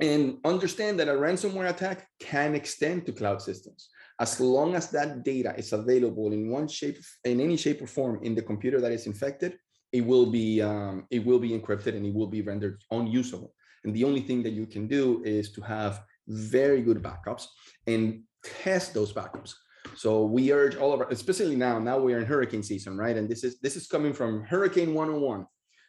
And 0.00 0.38
understand 0.44 0.98
that 0.98 1.08
a 1.08 1.12
ransomware 1.12 1.70
attack 1.70 2.08
can 2.18 2.54
extend 2.54 3.06
to 3.06 3.12
cloud 3.12 3.40
systems. 3.40 3.88
As 4.20 4.40
long 4.40 4.74
as 4.74 4.90
that 4.90 5.24
data 5.24 5.54
is 5.56 5.72
available 5.72 6.32
in 6.32 6.50
one 6.50 6.68
shape, 6.68 6.98
in 7.24 7.40
any 7.40 7.56
shape 7.56 7.82
or 7.82 7.86
form 7.86 8.20
in 8.22 8.34
the 8.34 8.42
computer 8.42 8.80
that 8.80 8.92
is 8.92 9.06
infected, 9.06 9.56
it 9.92 10.04
will 10.04 10.26
be 10.26 10.60
um, 10.60 11.06
it 11.10 11.24
will 11.24 11.38
be 11.38 11.50
encrypted 11.50 11.96
and 11.96 12.04
it 12.04 12.14
will 12.14 12.26
be 12.26 12.42
rendered 12.42 12.82
unusable. 12.90 13.54
And 13.84 13.94
the 13.94 14.04
only 14.04 14.20
thing 14.20 14.42
that 14.42 14.52
you 14.52 14.66
can 14.66 14.88
do 14.88 15.22
is 15.24 15.52
to 15.52 15.60
have 15.60 16.02
very 16.26 16.82
good 16.82 17.02
backups 17.02 17.46
and 17.86 18.22
test 18.42 18.94
those 18.94 19.12
backups. 19.12 19.54
So 19.96 20.24
we 20.24 20.52
urge 20.52 20.76
all 20.76 20.92
of 20.92 21.00
our, 21.00 21.08
especially 21.10 21.56
now, 21.56 21.78
now 21.78 21.98
we 21.98 22.14
are 22.14 22.18
in 22.18 22.24
hurricane 22.24 22.62
season, 22.62 22.96
right? 22.96 23.16
And 23.16 23.28
this 23.28 23.44
is 23.44 23.60
this 23.60 23.76
is 23.76 23.86
coming 23.86 24.12
from 24.12 24.42
Hurricane 24.42 24.94
101. 24.94 25.46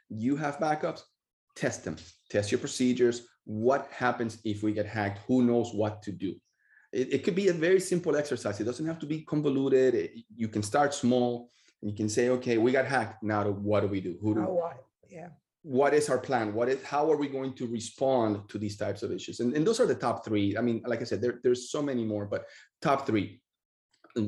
You 0.10 0.36
have 0.36 0.60
backups, 0.60 1.02
test 1.56 1.86
them, 1.86 1.96
test 2.30 2.52
your 2.52 2.60
procedures. 2.60 3.28
What 3.46 3.88
happens 3.92 4.40
if 4.44 4.64
we 4.64 4.74
get 4.74 4.86
hacked? 4.86 5.20
Who 5.28 5.44
knows 5.44 5.74
what 5.74 6.02
to 6.04 6.12
do? 6.12 6.36
It, 6.92 7.14
it 7.14 7.24
could 7.24 7.36
be 7.36 7.48
a 7.50 7.54
very 7.54 7.80
simple 7.80 8.16
exercise. 8.16 8.60
It 8.60 8.64
doesn't 8.66 8.86
have 8.86 9.00
to 9.00 9.06
be 9.06 9.22
convoluted. 9.22 9.96
It- 9.96 10.12
you 10.36 10.48
can 10.48 10.64
start 10.64 10.94
small. 10.94 11.50
And 11.82 11.92
you 11.92 11.96
can 11.98 12.10
say, 12.10 12.30
okay, 12.30 12.58
we 12.58 12.72
got 12.72 12.86
hacked. 12.86 13.22
Now 13.24 13.44
what 13.50 13.82
do 13.82 13.88
we 13.88 14.02
do? 14.02 14.18
Who 14.22 14.34
do, 14.36 14.42
Oh, 14.48 14.54
what? 14.54 14.78
Yeah. 15.10 15.30
what 15.62 15.94
is 15.94 16.10
our 16.10 16.18
plan 16.20 16.54
what 16.54 16.68
is 16.70 16.84
how 16.84 17.10
are 17.12 17.18
we 17.18 17.28
going 17.28 17.54
to 17.60 17.66
respond 17.68 18.48
to 18.50 18.58
these 18.58 18.76
types 18.78 19.02
of 19.04 19.12
issues 19.12 19.40
and, 19.40 19.54
and 19.56 19.66
those 19.66 19.80
are 19.80 19.88
the 19.88 19.96
top 20.06 20.18
three 20.26 20.48
i 20.60 20.62
mean 20.62 20.82
like 20.86 21.02
i 21.02 21.04
said 21.06 21.22
there, 21.22 21.40
there's 21.44 21.72
so 21.72 21.82
many 21.82 22.04
more 22.04 22.26
but 22.34 22.42
top 22.82 23.08
three 23.08 23.42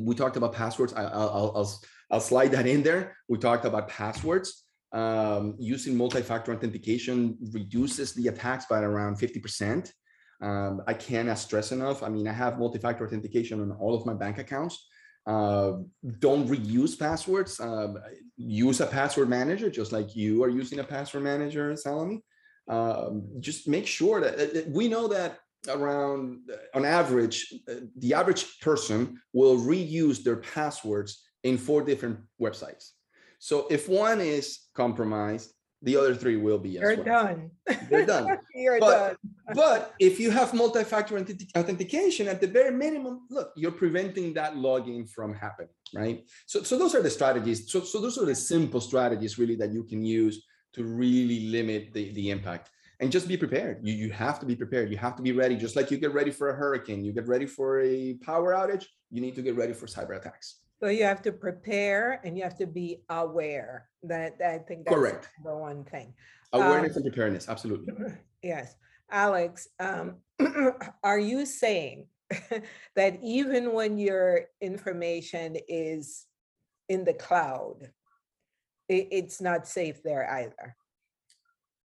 we 0.08 0.13
talked 0.15 0.38
about 0.38 0.53
passwords 0.53 0.93
I, 0.93 1.03
I'll, 1.03 1.30
I'll, 1.38 1.51
I'll 1.58 1.71
i'll 2.12 2.19
slide 2.32 2.51
that 2.51 2.65
in 2.67 2.82
there 2.84 3.17
we 3.27 3.38
talked 3.38 3.65
about 3.65 3.88
passwords 3.88 4.63
um, 4.93 5.56
using 5.60 5.95
multi-factor 5.95 6.54
authentication 6.54 7.38
reduces 7.52 8.13
the 8.13 8.28
attacks 8.28 8.65
by 8.65 8.80
around 8.82 9.17
50 9.17 9.39
percent 9.39 9.93
um, 10.41 10.82
i 10.88 10.93
cannot 10.93 11.39
stress 11.39 11.71
enough 11.71 12.04
i 12.04 12.10
mean 12.10 12.28
i 12.28 12.34
have 12.34 12.58
multi-factor 12.60 13.06
authentication 13.06 13.62
on 13.62 13.71
all 13.71 13.93
of 13.93 14.06
my 14.06 14.13
bank 14.13 14.38
accounts 14.38 14.88
uh, 15.28 15.73
don't 16.19 16.47
reuse 16.47 16.97
passwords. 16.97 17.60
Um, 17.60 17.97
use 18.38 18.80
a 18.80 18.88
password 18.88 19.30
manager, 19.30 19.69
just 19.69 19.91
like 19.91 20.15
you 20.15 20.41
are 20.43 20.50
using 20.50 20.80
a 20.80 20.84
password 20.84 21.23
manager, 21.23 21.76
Salome. 21.76 22.23
Um, 22.69 23.28
just 23.41 23.67
make 23.67 23.86
sure 23.86 24.21
that 24.21 24.38
that- 24.38 24.69
we 24.69 24.88
know 24.88 25.08
that 25.10 25.39
around, 25.67 26.50
on 26.73 26.86
average, 26.86 27.54
uh, 27.69 27.82
the 27.97 28.13
average 28.13 28.60
person 28.62 29.19
will 29.34 29.58
reuse 29.58 30.23
their 30.23 30.38
passwords 30.38 31.23
in 31.43 31.58
four 31.58 31.82
different 31.84 32.19
websites. 32.41 32.91
So 33.39 33.67
if 33.69 33.88
one 33.88 34.19
is 34.21 34.60
compromised, 34.73 35.54
the 35.84 35.95
other 35.95 36.15
three 36.15 36.38
will 36.38 36.58
be 36.58 36.69
You're 36.71 36.95
well. 36.95 37.06
done. 37.06 37.52
They're 37.89 38.06
done. 38.06 38.38
You're 38.56 38.80
But- 38.80 38.89
done. 38.97 39.15
But 39.54 39.93
if 40.00 40.19
you 40.19 40.30
have 40.32 40.54
multi-factor 40.54 41.15
authentic- 41.15 41.56
authentication, 41.56 42.28
at 42.28 42.41
the 42.41 42.47
very 42.47 42.71
minimum, 42.71 43.28
look, 43.30 43.54
you're 43.56 43.71
preventing 43.71 44.34
that 44.34 44.56
login 44.56 45.10
from 45.10 45.34
happening, 45.34 45.69
right? 45.95 46.26
So, 46.47 46.63
so 46.63 46.78
those 46.78 46.93
are 46.95 47.02
the 47.02 47.10
strategies. 47.10 47.71
So, 47.71 47.80
so 47.82 48.02
those 48.02 48.17
are 48.17 48.26
the 48.26 48.36
simple 48.36 48.82
strategies 48.82 49.38
really 49.39 49.56
that 49.58 49.71
you 49.71 49.84
can 49.86 50.04
use 50.04 50.43
to 50.73 50.84
really 50.84 51.47
limit 51.47 51.93
the, 51.93 52.12
the 52.12 52.30
impact. 52.30 52.71
And 53.00 53.12
just 53.12 53.28
be 53.28 53.38
prepared. 53.38 53.80
You, 53.84 53.93
you 53.93 54.12
have 54.12 54.39
to 54.39 54.45
be 54.45 54.56
prepared. 54.56 54.89
You 54.89 54.97
have 54.97 55.15
to 55.15 55.21
be 55.21 55.32
ready. 55.32 55.56
Just 55.56 55.76
like 55.76 55.91
you 55.91 55.97
get 55.97 56.13
ready 56.13 56.32
for 56.32 56.50
a 56.50 56.56
hurricane, 56.56 57.06
you 57.06 57.13
get 57.13 57.28
ready 57.28 57.45
for 57.45 57.80
a 57.82 58.15
power 58.15 58.54
outage, 58.54 58.86
you 59.12 59.21
need 59.21 59.36
to 59.36 59.41
get 59.43 59.56
ready 59.56 59.71
for 59.73 59.86
cyber 59.86 60.17
attacks. 60.17 60.62
So 60.79 60.89
you 60.89 61.03
have 61.03 61.21
to 61.23 61.31
prepare 61.31 62.21
and 62.23 62.37
you 62.37 62.43
have 62.43 62.57
to 62.57 62.67
be 62.67 63.01
aware 63.09 63.89
that, 64.03 64.35
I 64.45 64.59
think 64.59 64.85
that's 64.85 64.95
Correct. 64.95 65.29
the 65.43 65.55
one 65.55 65.83
thing. 65.85 66.13
Awareness 66.53 66.95
Um, 66.95 67.03
and 67.03 67.05
preparedness, 67.11 67.49
absolutely. 67.49 67.93
Yes, 68.43 68.75
Alex, 69.11 69.67
um, 69.79 70.17
are 71.03 71.19
you 71.19 71.45
saying 71.45 72.05
that 72.95 73.19
even 73.23 73.73
when 73.73 73.97
your 73.97 74.45
information 74.61 75.57
is 75.67 76.27
in 76.87 77.03
the 77.03 77.15
cloud, 77.15 77.91
it, 78.87 79.07
it's 79.11 79.41
not 79.41 79.67
safe 79.67 80.03
there 80.03 80.29
either, 80.31 80.77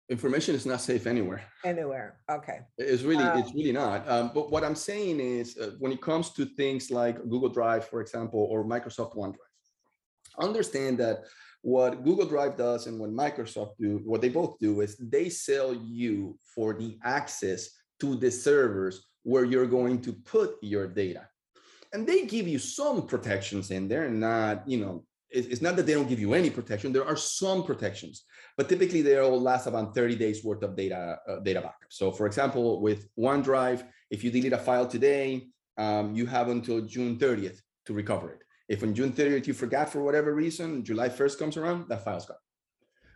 Information 0.10 0.56
is 0.56 0.66
not 0.66 0.80
safe 0.80 1.06
anywhere. 1.06 1.44
anywhere. 1.66 2.20
Okay, 2.32 2.60
It's 2.78 3.04
really, 3.04 3.26
Uh, 3.26 3.40
it's 3.40 3.54
really 3.54 3.74
not. 3.74 4.08
Um, 4.08 4.32
but 4.34 4.50
what 4.52 4.64
I'm 4.64 4.76
saying 4.76 5.20
is, 5.20 5.58
uh, 5.58 5.72
when 5.80 5.92
it 5.92 6.02
comes 6.02 6.32
to 6.34 6.46
things 6.46 6.90
like 6.90 7.22
Google 7.28 7.50
Drive, 7.50 7.86
for 7.86 8.00
example, 8.00 8.48
or 8.50 8.64
Microsoft 8.64 9.16
OneDrive, 9.16 9.54
understand 10.40 10.98
that 11.00 11.26
what 11.62 12.06
Google 12.06 12.26
Drive 12.26 12.56
does 12.56 12.88
and 12.88 12.98
what 13.00 13.10
Microsoft 13.10 13.74
do, 13.80 14.02
what 14.06 14.22
they 14.22 14.30
both 14.30 14.58
do 14.60 14.80
is 14.80 14.96
they 14.98 15.28
sell 15.28 15.74
you 15.74 16.38
for 16.56 16.74
the 16.74 16.98
access 17.04 17.70
to 18.00 18.16
the 18.16 18.32
servers 18.32 19.06
where 19.24 19.44
you're 19.44 19.68
going 19.68 20.00
to 20.02 20.14
put 20.14 20.56
your 20.62 20.88
data. 20.88 21.28
And 21.92 22.08
they 22.08 22.26
give 22.26 22.48
you 22.48 22.60
some 22.60 23.08
protections 23.08 23.72
in 23.72 23.90
there, 23.90 24.08
not, 24.10 24.68
you 24.70 24.78
know, 24.78 25.06
it's, 25.30 25.62
not 25.62 25.76
that 25.76 25.86
they 25.86 25.94
don't 25.94 26.08
give 26.08 26.20
you 26.20 26.34
any 26.34 26.50
protection. 26.50 26.94
There 26.94 27.06
are 27.06 27.16
some 27.18 27.64
protections, 27.64 28.24
but 28.56 28.70
typically 28.70 29.02
they 29.02 29.18
all 29.20 29.40
last 29.40 29.68
about 29.68 29.94
30 29.94 30.16
days 30.16 30.44
worth 30.44 30.64
of 30.64 30.76
data 30.76 31.20
uh, 31.28 31.40
data 31.40 31.60
backup. 31.62 31.90
So 31.90 32.12
for 32.12 32.26
example, 32.26 32.82
with 32.82 33.08
OneDrive, 33.18 33.86
if 34.10 34.24
you 34.24 34.32
delete 34.32 34.54
a 34.54 34.58
file 34.58 34.88
today, 34.88 35.48
um, 35.78 36.16
you 36.16 36.26
have 36.26 36.48
until 36.50 36.82
June 36.82 37.18
30th 37.18 37.60
to 37.86 37.94
recover 37.94 38.32
it. 38.32 38.40
If 38.70 38.84
on 38.84 38.94
June 38.94 39.12
30th 39.12 39.48
you 39.48 39.54
forgot 39.54 39.90
for 39.90 40.02
whatever 40.04 40.34
reason, 40.34 40.84
July 40.84 41.10
1st 41.10 41.40
comes 41.40 41.58
around, 41.58 41.88
that 41.90 42.04
file's 42.04 42.26
gone. 42.26 42.38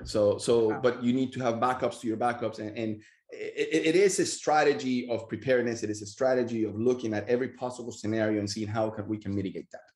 So, 0.04 0.38
so, 0.38 0.70
Wow. 0.70 0.80
but 0.82 1.04
you 1.04 1.14
need 1.14 1.32
to 1.34 1.40
have 1.42 1.56
backups 1.56 2.02
to 2.02 2.08
your 2.08 2.18
backups 2.18 2.60
and, 2.60 2.76
and 2.78 3.02
it, 3.30 3.70
it- 3.76 3.86
it 3.92 3.96
is 3.96 4.20
a 4.20 4.26
strategy 4.26 5.10
of 5.10 5.28
preparedness. 5.30 5.84
It 5.84 5.90
is 5.90 6.02
a 6.02 6.06
strategy 6.06 6.64
of 6.66 6.76
looking 6.76 7.14
at 7.14 7.28
every 7.30 7.50
possible 7.50 7.92
scenario 7.92 8.40
and 8.40 8.50
seeing 8.50 8.68
how 8.68 8.90
can, 8.90 9.08
we 9.08 9.18
can 9.18 9.34
mitigate 9.34 9.70
that. 9.72 9.88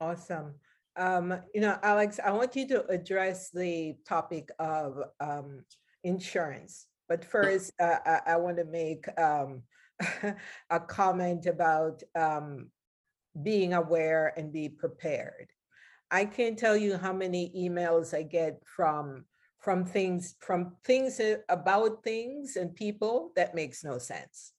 awesome. 0.00 0.54
Um, 0.98 1.40
you 1.54 1.60
know, 1.60 1.78
Alex, 1.82 2.18
I 2.22 2.32
want 2.32 2.56
you 2.56 2.66
to 2.68 2.86
address 2.88 3.50
the 3.50 3.94
topic 4.06 4.50
of 4.58 4.98
um, 5.20 5.64
insurance. 6.02 6.86
But 7.08 7.24
first, 7.24 7.72
uh, 7.80 7.96
I, 8.04 8.20
I 8.32 8.36
want 8.36 8.58
to 8.58 8.64
make 8.64 9.06
um, 9.18 9.62
a 10.70 10.80
comment 10.80 11.46
about 11.46 12.02
um, 12.16 12.70
being 13.42 13.74
aware 13.74 14.34
and 14.36 14.52
be 14.52 14.68
prepared. 14.68 15.46
I 16.10 16.24
can't 16.24 16.58
tell 16.58 16.76
you 16.76 16.96
how 16.96 17.12
many 17.12 17.52
emails 17.56 18.14
I 18.14 18.22
get 18.22 18.62
from 18.64 19.24
from 19.60 19.84
things 19.84 20.36
from 20.40 20.76
things 20.84 21.20
about 21.48 22.04
things 22.04 22.56
and 22.56 22.74
people 22.74 23.32
that 23.36 23.54
makes 23.54 23.84
no 23.84 23.98
sense. 23.98 24.52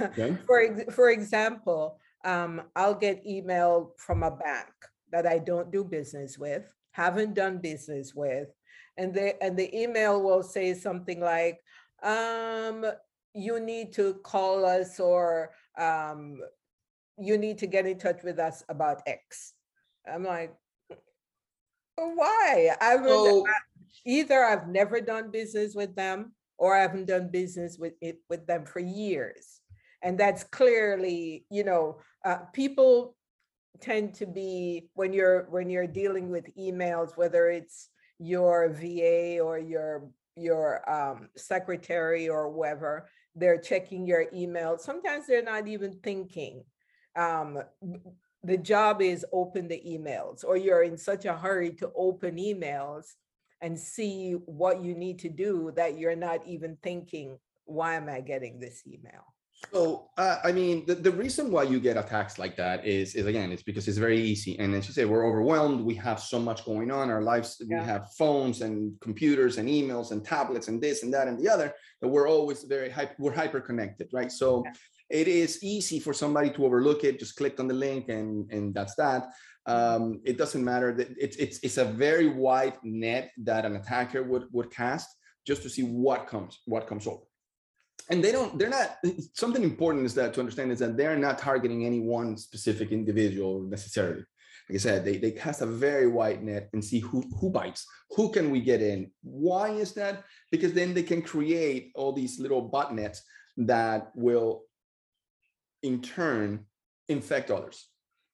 Okay. 0.00 0.36
for 0.46 0.84
for 0.90 1.10
example, 1.10 1.98
um, 2.24 2.62
I'll 2.76 2.94
get 2.94 3.26
email 3.26 3.94
from 3.96 4.22
a 4.22 4.30
bank 4.30 4.68
that 5.12 5.26
I 5.26 5.38
don't 5.38 5.70
do 5.70 5.84
business 5.84 6.38
with, 6.38 6.72
haven't 6.92 7.34
done 7.34 7.58
business 7.58 8.14
with, 8.14 8.48
and 8.96 9.14
they 9.14 9.34
and 9.40 9.56
the 9.56 9.74
email 9.76 10.22
will 10.22 10.42
say 10.42 10.74
something 10.74 11.20
like, 11.20 11.58
um, 12.02 12.84
"You 13.34 13.60
need 13.60 13.92
to 13.94 14.14
call 14.24 14.64
us," 14.64 15.00
or 15.00 15.50
um, 15.78 16.40
"You 17.18 17.38
need 17.38 17.58
to 17.58 17.66
get 17.66 17.86
in 17.86 17.98
touch 17.98 18.22
with 18.22 18.38
us 18.38 18.62
about 18.68 19.02
X." 19.06 19.54
I'm 20.06 20.24
like, 20.24 20.54
"Oh, 21.98 22.12
why? 22.14 22.74
I 22.80 22.96
would 22.96 23.44
either 24.04 24.44
I've 24.44 24.68
never 24.68 25.00
done 25.00 25.30
business 25.30 25.74
with 25.74 25.94
them 25.94 26.32
or 26.58 26.76
I 26.76 26.82
haven't 26.82 27.06
done 27.06 27.30
business 27.30 27.78
with 27.78 27.94
it 28.00 28.18
with 28.28 28.46
them 28.46 28.66
for 28.66 28.80
years. 28.80 29.60
And 30.02 30.18
that's 30.18 30.44
clearly, 30.44 31.46
you 31.50 31.64
know, 31.64 31.98
uh, 32.24 32.38
people 32.52 33.16
tend 33.80 34.14
to 34.14 34.26
be 34.26 34.88
when 34.94 35.12
you're 35.12 35.46
when 35.50 35.70
you're 35.70 35.86
dealing 35.86 36.30
with 36.30 36.56
emails, 36.56 37.16
whether 37.16 37.48
it's 37.48 37.88
your 38.18 38.68
VA 38.68 39.38
or 39.40 39.58
your 39.58 40.08
your 40.36 40.88
um, 40.90 41.28
secretary 41.36 42.28
or 42.28 42.50
whoever, 42.52 43.08
they're 43.34 43.60
checking 43.60 44.06
your 44.06 44.26
email. 44.34 44.78
Sometimes 44.78 45.26
they're 45.26 45.42
not 45.42 45.68
even 45.68 45.98
thinking. 46.02 46.64
Um, 47.16 47.58
the 48.44 48.56
job 48.56 49.02
is 49.02 49.26
open 49.32 49.66
the 49.68 49.82
emails, 49.86 50.44
or 50.44 50.56
you're 50.56 50.84
in 50.84 50.96
such 50.96 51.24
a 51.24 51.36
hurry 51.36 51.72
to 51.74 51.90
open 51.96 52.36
emails 52.36 53.06
and 53.60 53.78
see 53.78 54.32
what 54.32 54.82
you 54.82 54.94
need 54.94 55.18
to 55.20 55.28
do 55.28 55.72
that 55.74 55.98
you're 55.98 56.16
not 56.16 56.46
even 56.46 56.76
thinking, 56.82 57.38
why 57.64 57.94
am 57.94 58.08
I 58.08 58.20
getting 58.20 58.60
this 58.60 58.82
email? 58.86 59.34
So, 59.72 60.08
uh, 60.16 60.38
I 60.44 60.52
mean, 60.52 60.86
the, 60.86 60.94
the 60.94 61.10
reason 61.10 61.50
why 61.50 61.64
you 61.64 61.80
get 61.80 61.96
attacks 61.96 62.38
like 62.38 62.56
that 62.56 62.86
is, 62.86 63.14
is 63.14 63.26
again, 63.26 63.50
it's 63.50 63.62
because 63.62 63.88
it's 63.88 63.98
very 63.98 64.20
easy. 64.20 64.58
And 64.58 64.74
as 64.74 64.86
you 64.86 64.94
say, 64.94 65.04
we're 65.04 65.26
overwhelmed. 65.26 65.80
We 65.84 65.94
have 65.96 66.20
so 66.20 66.38
much 66.38 66.64
going 66.64 66.90
on. 66.90 67.10
Our 67.10 67.22
lives, 67.22 67.60
Yeah. 67.60 67.80
we 67.80 67.84
have 67.86 68.12
phones 68.16 68.62
and 68.62 68.98
computers 69.00 69.58
and 69.58 69.68
emails 69.68 70.12
and 70.12 70.24
tablets 70.24 70.68
and 70.68 70.80
this 70.80 71.02
and 71.02 71.12
that 71.12 71.26
and 71.28 71.38
the 71.38 71.48
other, 71.48 71.74
that 72.00 72.08
we're 72.08 72.28
always 72.28 72.62
very 72.64 72.88
hyper, 72.88 73.14
we're 73.18 73.32
hyper 73.34 73.60
connected, 73.60 74.08
right? 74.12 74.30
So 74.30 74.62
Yeah. 74.64 74.72
it 75.10 75.28
is 75.28 75.62
easy 75.62 75.98
for 75.98 76.14
somebody 76.14 76.50
to 76.50 76.64
overlook 76.64 77.02
it, 77.04 77.18
just 77.18 77.36
clicked 77.36 77.58
on 77.58 77.66
the 77.66 77.74
link 77.74 78.08
and, 78.08 78.50
and 78.52 78.72
that's 78.72 78.94
that. 78.94 79.28
Um, 79.66 80.20
it 80.24 80.38
doesn't 80.38 80.64
matter 80.64 80.94
that 80.94 81.08
it's, 81.18 81.36
it's, 81.36 81.58
it's 81.62 81.78
a 81.78 81.84
very 81.84 82.28
wide 82.28 82.78
net 82.84 83.32
that 83.38 83.66
an 83.66 83.76
attacker 83.76 84.22
would, 84.22 84.44
would 84.52 84.70
cast 84.70 85.08
just 85.46 85.62
to 85.62 85.68
see 85.68 85.82
what 85.82 86.26
comes, 86.26 86.60
what 86.64 86.86
comes 86.86 87.06
over 87.06 87.27
and 88.10 88.22
they 88.22 88.32
don't 88.32 88.58
they're 88.58 88.70
not 88.70 88.96
something 89.34 89.62
important 89.62 90.04
is 90.04 90.14
that 90.14 90.32
to 90.34 90.40
understand 90.40 90.72
is 90.72 90.78
that 90.78 90.96
they're 90.96 91.18
not 91.18 91.38
targeting 91.38 91.84
any 91.84 92.00
one 92.00 92.36
specific 92.36 92.90
individual 92.92 93.62
necessarily 93.62 94.24
like 94.68 94.74
i 94.74 94.78
said 94.78 95.04
they, 95.04 95.16
they 95.16 95.30
cast 95.30 95.62
a 95.62 95.66
very 95.66 96.06
wide 96.06 96.42
net 96.42 96.68
and 96.72 96.84
see 96.84 97.00
who 97.00 97.22
who 97.40 97.50
bites 97.50 97.86
who 98.10 98.30
can 98.30 98.50
we 98.50 98.60
get 98.60 98.80
in 98.82 99.10
why 99.22 99.70
is 99.70 99.92
that 99.92 100.24
because 100.50 100.72
then 100.72 100.94
they 100.94 101.02
can 101.02 101.22
create 101.22 101.92
all 101.94 102.12
these 102.12 102.38
little 102.40 102.70
botnets 102.70 103.18
that 103.56 104.10
will 104.14 104.62
in 105.82 106.00
turn 106.00 106.64
infect 107.08 107.50
others 107.50 107.88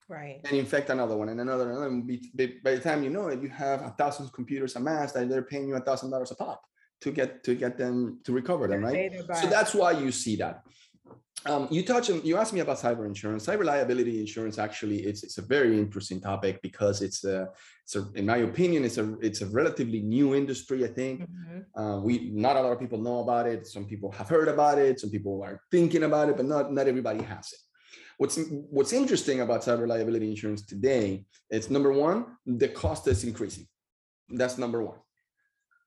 Right. 0.07 0.40
and 0.44 0.59
infect 0.59 0.90
another 0.90 1.16
one 1.16 1.31
and 1.31 1.40
another 1.40 1.70
and 1.70 1.79
another. 1.79 2.53
By 2.62 2.74
the 2.74 2.81
time 2.81 3.03
you 3.03 3.09
know 3.09 3.29
it, 3.29 3.40
you 3.40 3.48
have 3.48 3.81
a 3.81 3.88
thousand 3.96 4.31
computers 4.35 4.77
amassed 4.77 5.16
and 5.16 5.33
they're 5.33 5.42
paying 5.42 5.66
you 5.66 5.77
a 5.77 5.81
thousand 5.81 6.11
dollars 6.11 6.31
a 6.31 6.35
pop 6.35 6.62
to 7.01 7.11
get 7.11 7.45
to 7.45 7.55
get 7.55 7.77
them 7.79 8.19
to 8.25 8.33
recover 8.33 8.67
them, 8.69 8.83
right? 8.85 9.13
So 9.41 9.47
that's 9.49 9.75
why 9.75 9.93
you 9.93 10.11
see 10.13 10.37
that. 10.37 10.63
Um, 11.47 11.69
you 11.71 11.85
touch 11.85 12.09
on, 12.09 12.25
you 12.25 12.39
asked 12.39 12.55
me 12.55 12.61
about 12.61 12.79
cyber 12.79 13.07
insurance. 13.07 13.45
Cyber 13.47 13.65
liability 13.65 14.19
insurance 14.21 14.57
actually 14.59 14.99
it's 15.05 15.23
it's 15.23 15.37
a 15.39 15.43
very 15.43 15.79
interesting 15.79 16.19
topic 16.21 16.63
because 16.63 17.03
it's 17.03 17.23
a 17.25 17.49
it's 17.85 17.97
a 17.97 18.09
in 18.15 18.25
my 18.25 18.39
opinion 18.39 18.85
it's 18.85 18.97
a 18.97 19.07
it's 19.21 19.43
a 19.43 19.47
relatively 19.47 20.01
new 20.01 20.35
industry. 20.35 20.85
I 20.85 20.89
think 20.89 21.21
Mhm. 21.29 21.65
uh, 21.81 22.01
we 22.01 22.31
not 22.33 22.57
a 22.57 22.63
lot 22.63 22.73
of 22.73 22.81
people 22.81 22.99
know 22.99 23.19
about 23.21 23.47
it. 23.47 23.67
Some 23.67 23.85
people 23.85 24.11
have 24.13 24.29
heard 24.29 24.49
about 24.49 24.79
it. 24.79 25.01
Some 25.01 25.11
people 25.11 25.43
are 25.43 25.61
thinking 25.71 26.05
about 26.05 26.31
it, 26.31 26.37
but 26.39 26.47
not 26.47 26.73
not 26.73 26.89
everybody 26.89 27.23
has 27.23 27.53
it. 27.53 27.61
What's 28.17 28.39
what's 28.77 28.93
interesting 28.95 29.41
about 29.43 29.61
cyber 29.63 29.87
liability 29.87 30.31
insurance 30.31 30.63
today? 30.65 31.27
It's 31.51 31.69
number 31.69 31.93
one, 31.93 32.19
the 32.47 32.69
cost 32.69 33.07
is 33.09 33.23
increasing. 33.25 33.67
That's 34.31 34.57
number 34.57 34.81
one. 34.83 35.01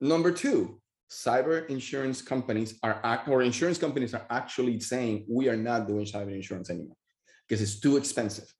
Number 0.02 0.32
two, 0.32 0.80
cyber 1.10 1.67
insurance 1.70 2.22
companies 2.22 2.78
are 2.84 3.00
act- 3.04 3.28
or 3.28 3.41
insurance 3.41 3.78
companies 3.78 4.13
are 4.13 4.26
actually 4.30 4.80
saying 4.80 5.26
we 5.30 5.48
are 5.50 5.56
not 5.56 5.88
doing 5.88 6.06
cyber 6.06 6.34
insurance 6.34 6.70
anymore 6.70 6.98
because 7.48 7.62
it's 7.62 7.80
too 7.80 7.98
expensive. 7.98 8.52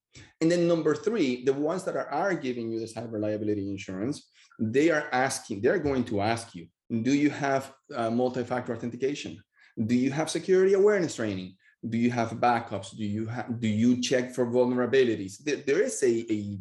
And 0.42 0.52
then 0.52 0.68
number 0.68 0.96
three, 0.96 1.44
the 1.44 1.54
ones 1.54 1.84
that 1.84 1.96
are, 1.96 2.10
are 2.10 2.34
giving 2.34 2.72
you 2.72 2.80
the 2.80 2.86
cyber 2.86 3.20
liability 3.20 3.70
insurance, 3.70 4.30
they 4.60 4.90
are 4.90 5.08
asking, 5.12 5.62
they're 5.62 5.80
going 5.80 6.06
to 6.06 6.22
ask 6.22 6.56
you, 6.56 6.68
do 7.02 7.14
you 7.14 7.30
have 7.30 7.74
uh, 7.94 8.10
multi-factor 8.10 8.74
authentication? 8.74 9.38
Do 9.86 9.96
you 9.96 10.12
have 10.12 10.30
security 10.30 10.74
awareness 10.74 11.16
training? 11.16 11.56
Do 11.88 11.98
you 11.98 12.10
have 12.12 12.32
backups? 12.32 12.96
Do 12.98 13.04
you 13.04 13.28
have, 13.28 13.60
do 13.60 13.68
you 13.68 14.02
check 14.02 14.34
for 14.34 14.48
vulnerabilities? 14.48 15.38
There, 15.44 15.58
there 15.58 15.82
is 15.82 16.02
a, 16.02 16.26
a 16.32 16.58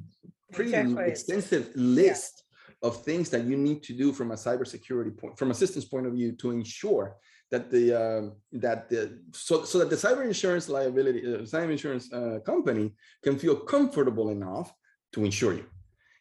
pretty 0.53 0.75
extensive 1.01 1.71
list 1.75 2.43
of 2.83 3.03
things 3.05 3.31
that 3.31 3.45
you 3.45 3.57
need 3.57 3.83
to 3.85 3.93
do 3.95 4.13
from 4.13 4.31
a 4.33 4.35
cybersecurity 4.35 5.17
point, 5.17 5.39
from 5.39 5.51
a 5.51 5.55
systems 5.55 5.85
point 5.85 6.07
of 6.07 6.13
view, 6.13 6.33
to 6.33 6.51
ensure 6.51 7.17
that 7.51 7.71
the 7.71 7.85
um, 7.95 8.33
that 8.53 8.89
the 8.91 9.19
so 9.33 9.65
so 9.65 9.79
that 9.79 9.91
the 9.91 9.97
cyber 9.97 10.25
insurance 10.25 10.69
liability, 10.69 11.21
uh, 11.23 11.39
cyber 11.43 11.71
insurance 11.71 12.13
uh, 12.13 12.39
company 12.45 12.93
can 13.23 13.39
feel 13.39 13.57
comfortable 13.57 14.31
enough 14.31 14.73
to 15.13 15.25
insure 15.25 15.55
you. 15.55 15.65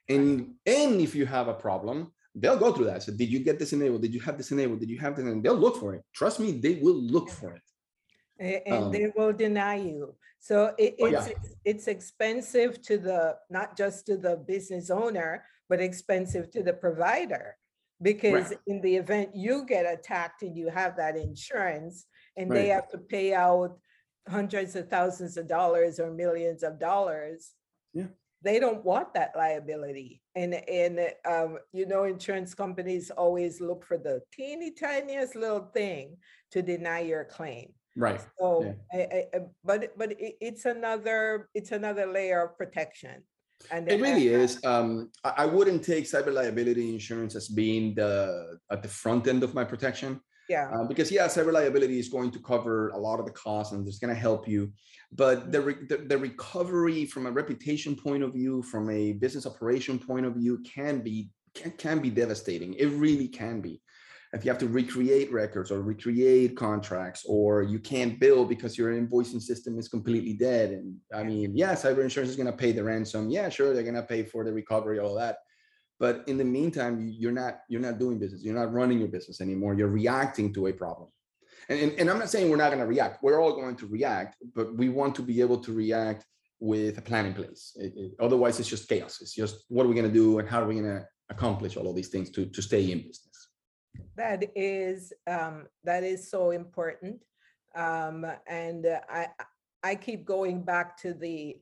And 0.07 0.53
and 0.65 1.01
if 1.01 1.15
you 1.15 1.25
have 1.25 1.47
a 1.47 1.53
problem, 1.53 2.11
they'll 2.35 2.57
go 2.59 2.71
through 2.71 2.85
that. 2.85 3.03
So 3.03 3.11
did 3.11 3.29
you 3.29 3.39
get 3.39 3.59
this 3.59 3.73
enabled? 3.73 4.01
Did 4.03 4.13
you 4.13 4.21
have 4.21 4.37
this 4.37 4.51
enabled? 4.51 4.79
Did 4.79 4.89
you 4.89 4.99
have 4.99 5.15
this? 5.15 5.25
And 5.25 5.43
they'll 5.43 5.55
look 5.55 5.77
for 5.77 5.95
it. 5.95 6.03
Trust 6.13 6.39
me, 6.39 6.51
they 6.53 6.75
will 6.75 6.95
look 7.15 7.29
for 7.29 7.53
it. 7.55 7.61
A- 8.39 8.63
Um, 8.71 8.83
And 8.83 8.93
they 8.93 9.11
will 9.15 9.33
deny 9.33 9.75
you. 9.75 10.15
So 10.39 10.75
it, 10.77 10.95
Oh, 11.01 11.07
yeah. 11.07 11.25
it's, 11.25 11.49
it's 11.71 11.87
expensive 11.87 12.71
to 12.83 12.97
the, 12.99 13.37
not 13.49 13.75
just 13.75 14.05
to 14.07 14.15
the 14.17 14.35
business 14.53 14.89
owner, 14.91 15.43
but 15.69 15.81
expensive 15.81 16.51
to 16.51 16.63
the 16.63 16.73
provider. 16.73 17.57
Because 18.01 18.53
in 18.67 18.81
the 18.81 18.97
event 18.97 19.29
you 19.33 19.65
get 19.65 19.85
attacked 19.85 20.41
and 20.41 20.57
you 20.57 20.67
have 20.69 20.97
that 20.97 21.15
insurance 21.15 22.05
and 22.35 22.51
they 22.51 22.67
have 22.67 22.89
to 22.89 22.97
pay 22.97 23.33
out 23.33 23.77
hundreds 24.27 24.75
of 24.75 24.89
thousands 24.89 25.37
of 25.37 25.47
dollars 25.47 25.99
or 25.99 26.11
millions 26.11 26.63
of 26.63 26.79
dollars. 26.79 27.51
Yeah. 27.93 28.07
they 28.41 28.59
don't 28.59 28.83
want 28.83 29.13
that 29.13 29.31
liability. 29.35 30.21
And 30.35 30.53
and 30.53 30.99
um, 31.25 31.57
you 31.71 31.85
know, 31.85 32.03
insurance 32.03 32.53
companies 32.53 33.09
always 33.11 33.61
look 33.61 33.85
for 33.85 33.97
the 33.97 34.21
teeny 34.33 34.71
tiniest 34.71 35.35
little 35.35 35.71
thing 35.73 36.17
to 36.51 36.61
deny 36.61 36.99
your 36.99 37.23
claim. 37.23 37.73
Right. 37.95 38.21
So, 38.37 38.75
I, 38.93 38.97
I, 38.97 38.99
eh, 38.99 39.07
eh, 39.11 39.23
eh, 39.33 39.39
but 39.63 39.97
but 39.97 40.11
it, 40.11 40.35
it's 40.41 40.65
another 40.65 41.49
it's 41.53 41.71
another 41.71 42.05
layer 42.05 42.43
of 42.43 42.57
protection. 42.57 43.23
And 43.71 43.89
it 43.89 44.01
really 44.01 44.27
is. 44.27 44.63
Um, 44.63 45.09
I 45.23 45.45
wouldn't 45.45 45.83
take 45.83 46.05
cyber 46.05 46.33
liability 46.33 46.93
insurance 46.93 47.35
as 47.35 47.47
being 47.47 47.95
the 47.95 48.59
at 48.71 48.83
the 48.83 48.89
front 48.89 49.27
end 49.27 49.43
of 49.43 49.53
my 49.53 49.63
protection. 49.63 50.19
Yeah. 50.49 50.69
Uh, 50.73 50.83
because 50.83 51.11
yeah, 51.11 51.25
cyber 51.25 51.51
liability 51.51 51.97
is 51.97 52.09
going 52.09 52.31
to 52.31 52.39
cover 52.39 52.89
a 52.89 52.97
lot 52.97 53.19
of 53.19 53.25
the 53.25 53.31
costs 53.31 53.73
and 53.73 53.87
it's 53.87 53.97
going 53.97 54.13
to 54.13 54.19
help 54.19 54.47
you, 54.47 54.71
but 55.11 55.51
the, 55.51 55.61
re- 55.61 55.87
the, 55.89 55.97
the 55.97 56.17
recovery 56.17 57.05
from 57.05 57.25
a 57.25 57.31
reputation 57.31 57.95
point 57.95 58.21
of 58.21 58.33
view, 58.33 58.61
from 58.61 58.89
a 58.91 59.13
business 59.13 59.47
operation 59.47 59.97
point 59.97 60.25
of 60.25 60.35
view, 60.35 60.61
can 60.63 61.01
be 61.01 61.29
can, 61.55 61.71
can 61.71 61.99
be 61.99 62.09
devastating. 62.09 62.73
It 62.75 62.87
really 62.87 63.27
can 63.27 63.61
be. 63.61 63.81
If 64.35 64.43
you 64.43 64.51
have 64.51 64.59
to 64.59 64.67
recreate 64.67 65.31
records 65.31 65.71
or 65.71 65.81
recreate 65.81 66.57
contracts, 66.57 67.23
or 67.25 67.63
you 67.63 67.79
can't 67.79 68.19
bill 68.19 68.43
because 68.43 68.77
your 68.77 68.93
invoicing 68.93 69.41
system 69.41 69.79
is 69.79 69.87
completely 69.87 70.33
dead. 70.33 70.71
And 70.71 70.97
I 71.13 71.23
mean, 71.23 71.55
yeah, 71.55 71.73
cyber 71.73 72.03
insurance 72.03 72.31
is 72.31 72.35
going 72.35 72.51
to 72.51 72.57
pay 72.57 72.73
the 72.73 72.83
ransom. 72.83 73.29
Yeah, 73.29 73.47
sure, 73.47 73.73
they're 73.73 73.83
going 73.83 73.95
to 73.95 74.03
pay 74.03 74.23
for 74.23 74.43
the 74.43 74.51
recovery, 74.51 74.99
all 74.99 75.15
that. 75.15 75.37
But 75.99 76.25
in 76.27 76.37
the 76.37 76.43
meantime 76.43 77.13
you're 77.17 77.31
not 77.31 77.61
you're 77.69 77.79
not 77.79 77.97
doing 77.97 78.19
business. 78.19 78.43
You're 78.43 78.59
not 78.59 78.73
running 78.73 78.99
your 78.99 79.07
business 79.07 79.39
anymore. 79.39 79.73
You're 79.73 79.87
reacting 79.87 80.53
to 80.55 80.67
a 80.67 80.73
problem. 80.73 81.09
And, 81.69 81.79
and, 81.79 81.91
and 81.99 82.09
i'm 82.11 82.19
not 82.19 82.29
saying 82.29 82.51
we're 82.51 82.57
not 82.57 82.71
going 82.73 82.79
to 82.79 82.85
react. 82.85 83.23
We're 83.23 83.41
all 83.41 83.55
going 83.55 83.77
to 83.77 83.87
react 83.87 84.35
but 84.53 84.75
we 84.75 84.89
want 84.89 85.15
to 85.15 85.21
be 85.21 85.39
able 85.39 85.59
to 85.59 85.71
react 85.71 86.25
with 86.59 86.97
a 86.97 87.01
plan 87.01 87.25
in 87.25 87.33
place. 87.33 87.71
It, 87.77 87.93
it, 87.95 88.11
otherwise 88.19 88.59
it's 88.59 88.69
just 88.69 88.89
chaos. 88.89 89.19
It's 89.21 89.33
just 89.33 89.63
what 89.69 89.85
are 89.85 89.89
we 89.89 89.95
going 89.95 90.11
to 90.13 90.19
do 90.23 90.39
and 90.39 90.49
how 90.49 90.61
are 90.61 90.67
we 90.67 90.75
going 90.75 90.97
to 90.97 91.05
accomplish 91.29 91.77
all 91.77 91.89
of 91.89 91.95
these 91.95 92.09
things 92.09 92.29
to, 92.31 92.45
to 92.45 92.61
stay 92.61 92.91
in 92.91 92.99
business 92.99 93.34
that 94.15 94.43
is 94.55 95.13
um, 95.27 95.67
that 95.83 96.03
is 96.03 96.29
so 96.29 96.51
important 96.51 97.19
um, 97.75 98.25
and 98.47 98.85
uh, 98.85 98.99
i 99.09 99.27
i 99.83 99.95
keep 99.95 100.25
going 100.25 100.61
back 100.61 100.97
to 100.97 101.13
the 101.13 101.55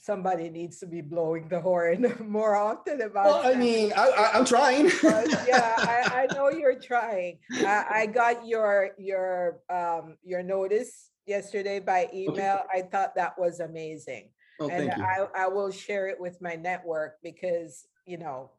somebody 0.00 0.48
needs 0.48 0.78
to 0.78 0.86
be 0.86 1.00
blowing 1.00 1.48
the 1.48 1.60
horn 1.60 2.14
more 2.26 2.56
often 2.56 3.02
about. 3.02 3.26
Well, 3.26 3.46
I 3.46 3.54
mean, 3.54 3.92
I, 3.96 4.30
am 4.34 4.44
trying. 4.44 4.86
yeah, 5.02 5.74
I, 5.78 6.26
I, 6.30 6.34
know 6.34 6.50
you're 6.50 6.78
trying. 6.78 7.38
I, 7.52 7.84
I 7.90 8.06
got 8.06 8.46
your 8.46 8.90
your 8.98 9.60
um, 9.68 10.16
your 10.24 10.42
notice 10.42 11.10
yesterday 11.26 11.80
by 11.80 12.08
email. 12.14 12.60
Okay. 12.64 12.78
I 12.78 12.82
thought 12.82 13.14
that 13.16 13.38
was 13.38 13.60
amazing, 13.60 14.30
oh, 14.60 14.70
and 14.70 14.90
I, 14.90 15.26
I 15.36 15.48
will 15.48 15.70
share 15.70 16.08
it 16.08 16.18
with 16.18 16.40
my 16.40 16.54
network 16.54 17.16
because 17.22 17.86
you 18.06 18.18
know 18.18 18.50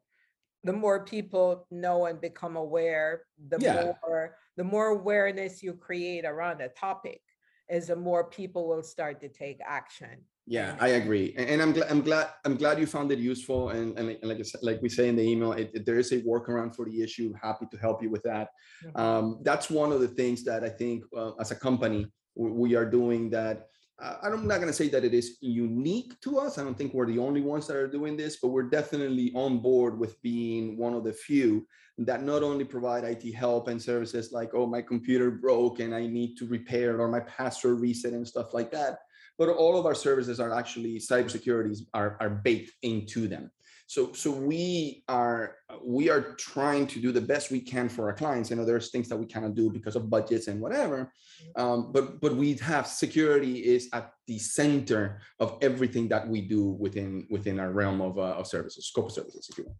the 0.64 0.72
more 0.72 1.04
people 1.04 1.66
know 1.70 2.06
and 2.06 2.20
become 2.20 2.56
aware, 2.56 3.22
the 3.48 3.58
yeah. 3.60 3.92
more 4.08 4.36
the 4.56 4.64
more 4.64 4.88
awareness 4.88 5.62
you 5.62 5.72
create 5.72 6.24
around 6.24 6.60
a 6.60 6.68
topic, 6.68 7.20
is 7.68 7.86
the 7.88 7.96
more 7.96 8.24
people 8.24 8.68
will 8.68 8.82
start 8.82 9.20
to 9.20 9.28
take 9.28 9.58
action 9.66 10.18
yeah 10.46 10.74
i 10.80 10.88
agree 10.88 11.34
and, 11.36 11.48
and 11.48 11.62
i'm 11.62 11.72
glad 11.72 11.90
i'm 11.90 12.02
glad 12.02 12.30
i'm 12.44 12.56
glad 12.56 12.78
you 12.78 12.86
found 12.86 13.12
it 13.12 13.18
useful 13.18 13.68
and, 13.70 13.96
and, 13.98 14.18
like, 14.22 14.38
I 14.38 14.42
said, 14.42 14.62
like 14.62 14.82
we 14.82 14.88
say 14.88 15.08
in 15.08 15.14
the 15.14 15.22
email 15.22 15.52
it, 15.52 15.70
it, 15.72 15.86
there 15.86 15.98
is 15.98 16.10
a 16.12 16.20
workaround 16.22 16.74
for 16.74 16.84
the 16.84 17.00
issue 17.00 17.32
happy 17.40 17.66
to 17.70 17.78
help 17.78 18.02
you 18.02 18.10
with 18.10 18.22
that 18.24 18.48
mm-hmm. 18.84 19.00
um, 19.00 19.38
that's 19.42 19.70
one 19.70 19.92
of 19.92 20.00
the 20.00 20.08
things 20.08 20.42
that 20.44 20.64
i 20.64 20.68
think 20.68 21.04
uh, 21.16 21.32
as 21.40 21.52
a 21.52 21.54
company 21.54 22.06
we, 22.34 22.50
we 22.50 22.74
are 22.74 22.84
doing 22.84 23.30
that 23.30 23.68
i'm 24.00 24.46
not 24.46 24.56
going 24.56 24.66
to 24.66 24.72
say 24.72 24.88
that 24.88 25.04
it 25.04 25.14
is 25.14 25.36
unique 25.40 26.18
to 26.20 26.38
us 26.38 26.58
i 26.58 26.64
don't 26.64 26.76
think 26.76 26.92
we're 26.92 27.06
the 27.06 27.18
only 27.18 27.40
ones 27.40 27.66
that 27.66 27.76
are 27.76 27.88
doing 27.88 28.16
this 28.16 28.38
but 28.40 28.48
we're 28.48 28.62
definitely 28.62 29.32
on 29.34 29.58
board 29.58 29.98
with 29.98 30.20
being 30.22 30.76
one 30.76 30.94
of 30.94 31.04
the 31.04 31.12
few 31.12 31.66
that 31.98 32.22
not 32.22 32.42
only 32.42 32.64
provide 32.64 33.04
IT 33.04 33.32
help 33.34 33.68
and 33.68 33.80
services 33.80 34.32
like, 34.32 34.54
oh, 34.54 34.66
my 34.66 34.80
computer 34.80 35.30
broke 35.30 35.80
and 35.80 35.94
I 35.94 36.06
need 36.06 36.36
to 36.36 36.46
repair 36.46 36.94
it 36.94 37.00
or 37.00 37.08
my 37.08 37.20
password 37.20 37.80
reset 37.80 38.12
and 38.12 38.26
stuff 38.26 38.54
like 38.54 38.70
that, 38.72 38.98
but 39.38 39.48
all 39.48 39.78
of 39.78 39.86
our 39.86 39.94
services 39.94 40.40
are 40.40 40.54
actually 40.54 40.98
cybersecurity 40.98 41.78
are, 41.94 42.16
are 42.20 42.30
baked 42.30 42.72
into 42.82 43.28
them. 43.28 43.50
So, 43.92 44.10
so 44.14 44.30
we 44.30 45.04
are 45.06 45.56
we 45.84 46.08
are 46.08 46.34
trying 46.36 46.86
to 46.86 46.98
do 46.98 47.12
the 47.12 47.20
best 47.20 47.50
we 47.50 47.60
can 47.60 47.90
for 47.90 48.06
our 48.08 48.14
clients. 48.14 48.50
I 48.50 48.54
know 48.54 48.64
there's 48.64 48.90
things 48.90 49.06
that 49.10 49.18
we 49.18 49.26
cannot 49.26 49.54
do 49.54 49.68
because 49.68 49.96
of 49.96 50.08
budgets 50.08 50.48
and 50.48 50.62
whatever, 50.62 51.12
um, 51.56 51.92
but 51.92 52.18
but 52.18 52.34
we 52.34 52.54
have 52.54 52.86
security 52.86 53.58
is 53.58 53.90
at 53.92 54.14
the 54.26 54.38
center 54.38 55.20
of 55.40 55.58
everything 55.60 56.08
that 56.08 56.26
we 56.26 56.40
do 56.40 56.68
within 56.84 57.26
within 57.28 57.60
our 57.60 57.70
realm 57.70 58.00
of, 58.00 58.16
uh, 58.16 58.40
of 58.40 58.46
services, 58.46 58.86
scope 58.86 59.08
of 59.08 59.12
services, 59.12 59.46
if 59.50 59.58
you 59.58 59.64
will. 59.64 59.76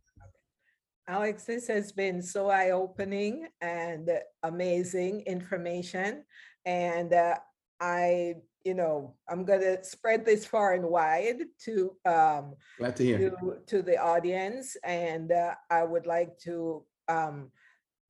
Alex, 1.09 1.45
this 1.45 1.67
has 1.69 1.91
been 1.91 2.21
so 2.21 2.51
eye-opening 2.51 3.49
and 3.63 4.11
amazing 4.43 5.23
information. 5.23 6.23
And 6.67 7.15
uh, 7.15 7.37
I 7.81 8.35
you 8.65 8.75
know, 8.75 9.15
I'm 9.29 9.45
going 9.45 9.61
to 9.61 9.83
spread 9.85 10.25
this 10.25 10.47
far 10.47 10.75
and 10.75 10.85
wide 10.85 11.43
to 11.65 11.97
um, 12.05 12.55
glad 12.79 12.97
to 12.97 13.05
hear 13.05 13.31
to, 13.31 13.59
to 13.67 13.83
the 13.83 13.97
audience, 13.97 14.77
and 14.85 15.33
uh, 15.33 15.55
I 15.71 15.85
would 15.85 16.07
like 16.07 16.39
to 16.41 16.85
um, 17.09 17.51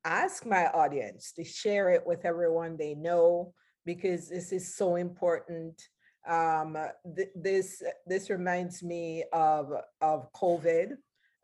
ask 0.05 0.45
my 0.47 0.67
audience 0.67 1.33
to 1.33 1.45
share 1.45 1.91
it 1.91 2.07
with 2.07 2.25
everyone 2.25 2.77
they 2.77 2.95
know 2.95 3.55
because 3.85 4.29
this 4.29 4.53
is 4.53 4.77
so 4.77 4.97
important. 4.97 5.81
Um, 6.29 6.77
th- 7.17 7.31
this 7.35 7.83
this 8.07 8.31
reminds 8.31 8.83
me 8.83 9.25
of 9.33 9.73
of 10.01 10.33
COVID. 10.33 10.93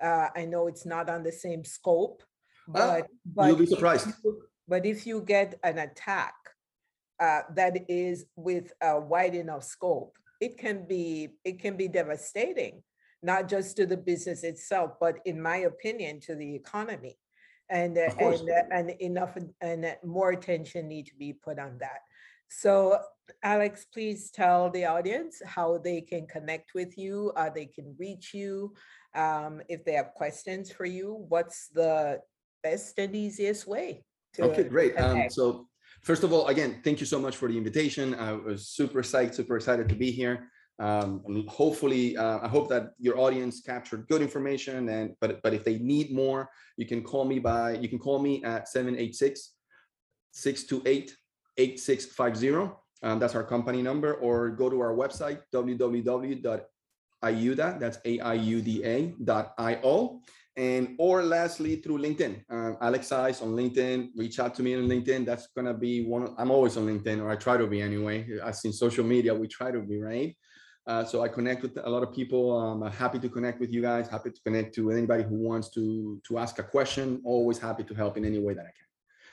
Uh, 0.00 0.28
I 0.36 0.44
know 0.44 0.68
it's 0.68 0.86
not 0.86 1.10
on 1.10 1.24
the 1.24 1.32
same 1.32 1.64
scope, 1.64 2.22
but 2.68 3.02
ah, 3.02 3.06
but 3.24 3.46
you'll 3.48 3.56
be 3.56 3.66
surprised. 3.66 4.08
If 4.08 4.14
you, 4.24 4.42
but 4.68 4.86
if 4.86 5.06
you 5.06 5.22
get 5.22 5.58
an 5.64 5.78
attack 5.78 6.34
uh, 7.20 7.42
that 7.54 7.76
is 7.88 8.26
with 8.36 8.72
a 8.82 8.98
wide 8.98 9.34
enough 9.34 9.64
scope, 9.64 10.16
it 10.40 10.58
can 10.58 10.86
be 10.86 11.28
it 11.44 11.60
can 11.60 11.76
be 11.76 11.88
devastating, 11.88 12.82
not 13.22 13.48
just 13.48 13.76
to 13.76 13.86
the 13.86 13.96
business 13.96 14.44
itself, 14.44 14.92
but 15.00 15.18
in 15.24 15.40
my 15.40 15.58
opinion, 15.58 16.20
to 16.20 16.34
the 16.34 16.54
economy. 16.54 17.16
And 17.70 17.98
uh, 17.98 18.10
and 18.18 18.48
uh, 18.48 18.62
and 18.70 18.90
enough 19.00 19.36
and 19.60 19.96
more 20.04 20.30
attention 20.30 20.88
need 20.88 21.06
to 21.06 21.14
be 21.16 21.34
put 21.34 21.58
on 21.58 21.76
that. 21.80 22.00
So, 22.48 22.98
Alex, 23.42 23.86
please 23.92 24.30
tell 24.30 24.70
the 24.70 24.86
audience 24.86 25.42
how 25.44 25.78
they 25.78 26.00
can 26.00 26.26
connect 26.26 26.72
with 26.74 26.96
you, 26.96 27.32
uh, 27.36 27.50
they 27.54 27.66
can 27.66 27.94
reach 27.98 28.32
you, 28.32 28.72
um, 29.14 29.60
if 29.68 29.84
they 29.84 29.92
have 29.92 30.14
questions 30.14 30.72
for 30.72 30.86
you. 30.86 31.26
What's 31.28 31.68
the 31.68 32.20
best 32.62 32.98
and 32.98 33.14
easiest 33.14 33.66
way? 33.66 34.02
To 34.34 34.44
okay, 34.44 34.64
great. 34.64 34.98
Um, 34.98 35.28
so 35.28 35.68
First 36.02 36.22
of 36.24 36.32
all, 36.32 36.46
again, 36.46 36.80
thank 36.84 37.00
you 37.00 37.06
so 37.06 37.18
much 37.18 37.36
for 37.36 37.48
the 37.48 37.56
invitation. 37.56 38.14
I 38.14 38.32
was 38.32 38.68
super 38.68 39.02
psyched, 39.02 39.34
super 39.34 39.56
excited 39.56 39.88
to 39.88 39.94
be 39.94 40.10
here. 40.10 40.50
Um, 40.80 41.24
hopefully, 41.48 42.16
uh, 42.16 42.38
I 42.40 42.46
hope 42.48 42.68
that 42.68 42.92
your 43.00 43.18
audience 43.18 43.60
captured 43.60 44.06
good 44.08 44.22
information. 44.22 44.88
And 44.88 45.14
but 45.20 45.42
but 45.42 45.52
if 45.52 45.64
they 45.64 45.78
need 45.78 46.12
more, 46.12 46.48
you 46.76 46.86
can 46.86 47.02
call 47.02 47.24
me 47.24 47.40
by 47.40 47.72
you 47.74 47.88
can 47.88 47.98
call 47.98 48.20
me 48.20 48.44
at 48.44 48.68
786 48.68 49.54
628 50.32 51.16
8650. 51.56 52.70
Um, 53.02 53.18
that's 53.18 53.34
our 53.34 53.44
company 53.44 53.82
number, 53.82 54.14
or 54.14 54.50
go 54.50 54.70
to 54.70 54.80
our 54.80 54.94
website 54.94 55.40
www.aiuda. 55.52 56.60
That's 57.80 57.98
a 58.04 58.18
and 60.58 60.96
or 60.98 61.22
lastly 61.22 61.76
through 61.76 61.98
linkedin. 61.98 62.42
Uh, 62.50 62.72
alex 62.82 63.08
Saiz 63.10 63.40
on 63.40 63.50
linkedin 63.60 64.08
reach 64.16 64.40
out 64.40 64.54
to 64.56 64.62
me 64.62 64.74
on 64.74 64.88
linkedin. 64.88 65.24
That's 65.24 65.46
to 65.54 65.72
be 65.72 66.04
one 66.04 66.34
i'm 66.36 66.50
always 66.50 66.76
on 66.76 66.86
linkedin 66.86 67.22
or 67.22 67.30
i 67.30 67.36
try 67.36 67.56
to 67.56 67.66
be 67.66 67.80
anyway. 67.80 68.26
As 68.44 68.64
in 68.64 68.72
social 68.72 69.04
media 69.04 69.32
we 69.32 69.46
try 69.46 69.70
to 69.70 69.80
be 69.80 69.98
right? 70.00 70.36
Uh, 70.86 71.04
so 71.04 71.22
i 71.22 71.28
connect 71.28 71.62
with 71.62 71.78
a 71.88 71.88
lot 71.88 72.02
of 72.02 72.12
people. 72.12 72.42
I'm 72.60 72.82
happy 72.90 73.20
to 73.20 73.28
connect 73.28 73.60
with 73.60 73.72
you 73.72 73.82
guys 73.82 74.08
happy 74.08 74.30
to 74.30 74.40
connect 74.42 74.74
to 74.74 74.90
anybody 74.90 75.22
who 75.22 75.36
wants 75.36 75.68
to 75.76 76.20
to 76.26 76.38
ask 76.38 76.58
a 76.58 76.64
question 76.64 77.20
always 77.24 77.58
happy 77.58 77.84
to 77.84 77.94
help 77.94 78.16
in 78.16 78.24
any 78.24 78.40
way 78.40 78.54
that 78.54 78.66
i 78.70 78.72
can 78.78 78.87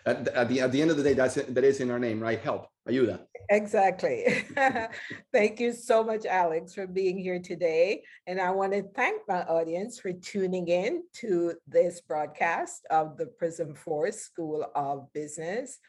at, 0.05 0.27
at, 0.29 0.49
the, 0.49 0.61
at 0.61 0.71
the 0.71 0.81
end 0.81 0.91
of 0.91 0.97
the 0.97 1.03
day, 1.03 1.13
that's 1.13 1.35
that 1.35 1.63
is 1.63 1.79
in 1.79 1.91
our 1.91 1.99
name, 1.99 2.19
right? 2.19 2.39
Help, 2.39 2.67
ayuda. 2.87 3.21
Exactly. 3.49 4.45
thank 5.33 5.59
you 5.59 5.73
so 5.73 6.03
much, 6.03 6.25
Alex, 6.25 6.73
for 6.73 6.87
being 6.87 7.17
here 7.17 7.39
today. 7.39 8.03
And 8.27 8.39
I 8.39 8.51
want 8.51 8.73
to 8.73 8.83
thank 8.95 9.21
my 9.27 9.43
audience 9.43 9.99
for 9.99 10.11
tuning 10.13 10.67
in 10.67 11.03
to 11.17 11.53
this 11.67 12.01
broadcast 12.01 12.85
of 12.89 13.17
the 13.17 13.27
Prism 13.27 13.75
Force 13.75 14.17
School 14.17 14.65
of 14.75 15.11
Business. 15.13 15.79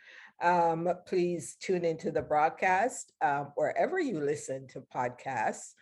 Um, 0.42 0.88
please 1.06 1.56
tune 1.60 1.84
into 1.84 2.10
the 2.10 2.20
broadcast 2.20 3.12
um, 3.22 3.52
wherever 3.54 3.98
you 3.98 4.20
listen 4.20 4.66
to 4.68 4.82
podcasts. 4.94 5.72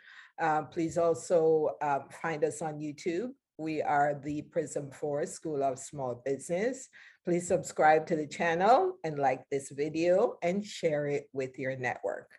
Um, 0.40 0.68
please 0.68 0.96
also 0.96 1.70
um, 1.82 2.04
find 2.22 2.44
us 2.44 2.62
on 2.62 2.78
YouTube. 2.78 3.30
We 3.58 3.82
are 3.82 4.20
the 4.22 4.42
Prism 4.42 4.90
Force 4.90 5.32
School 5.32 5.62
of 5.62 5.78
Small 5.78 6.20
Business. 6.24 6.88
Please 7.24 7.48
subscribe 7.48 8.06
to 8.06 8.16
the 8.16 8.26
channel 8.26 8.98
and 9.02 9.18
like 9.18 9.42
this 9.50 9.70
video 9.70 10.36
and 10.42 10.64
share 10.64 11.06
it 11.06 11.28
with 11.32 11.58
your 11.58 11.76
network. 11.76 12.30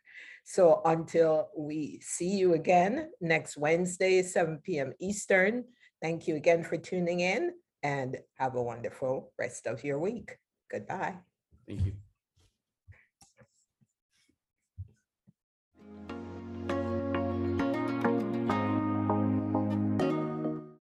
So 0.43 0.81
until 0.85 1.49
we 1.57 1.99
see 2.03 2.29
you 2.29 2.53
again 2.53 3.09
next 3.19 3.57
Wednesday, 3.57 4.21
seven 4.21 4.59
PM 4.63 4.93
Eastern, 4.99 5.63
thank 6.03 6.27
you 6.27 6.35
again 6.35 6.63
for 6.63 6.77
tuning 6.77 7.21
in 7.21 7.53
and 7.81 8.17
have 8.37 8.55
a 8.55 8.61
wonderful 8.61 9.33
rest 9.39 9.65
of 9.65 9.83
your 9.83 9.97
week. 9.97 10.37
Goodbye. 10.71 11.15
Thank 11.67 11.85
you. 11.87 11.93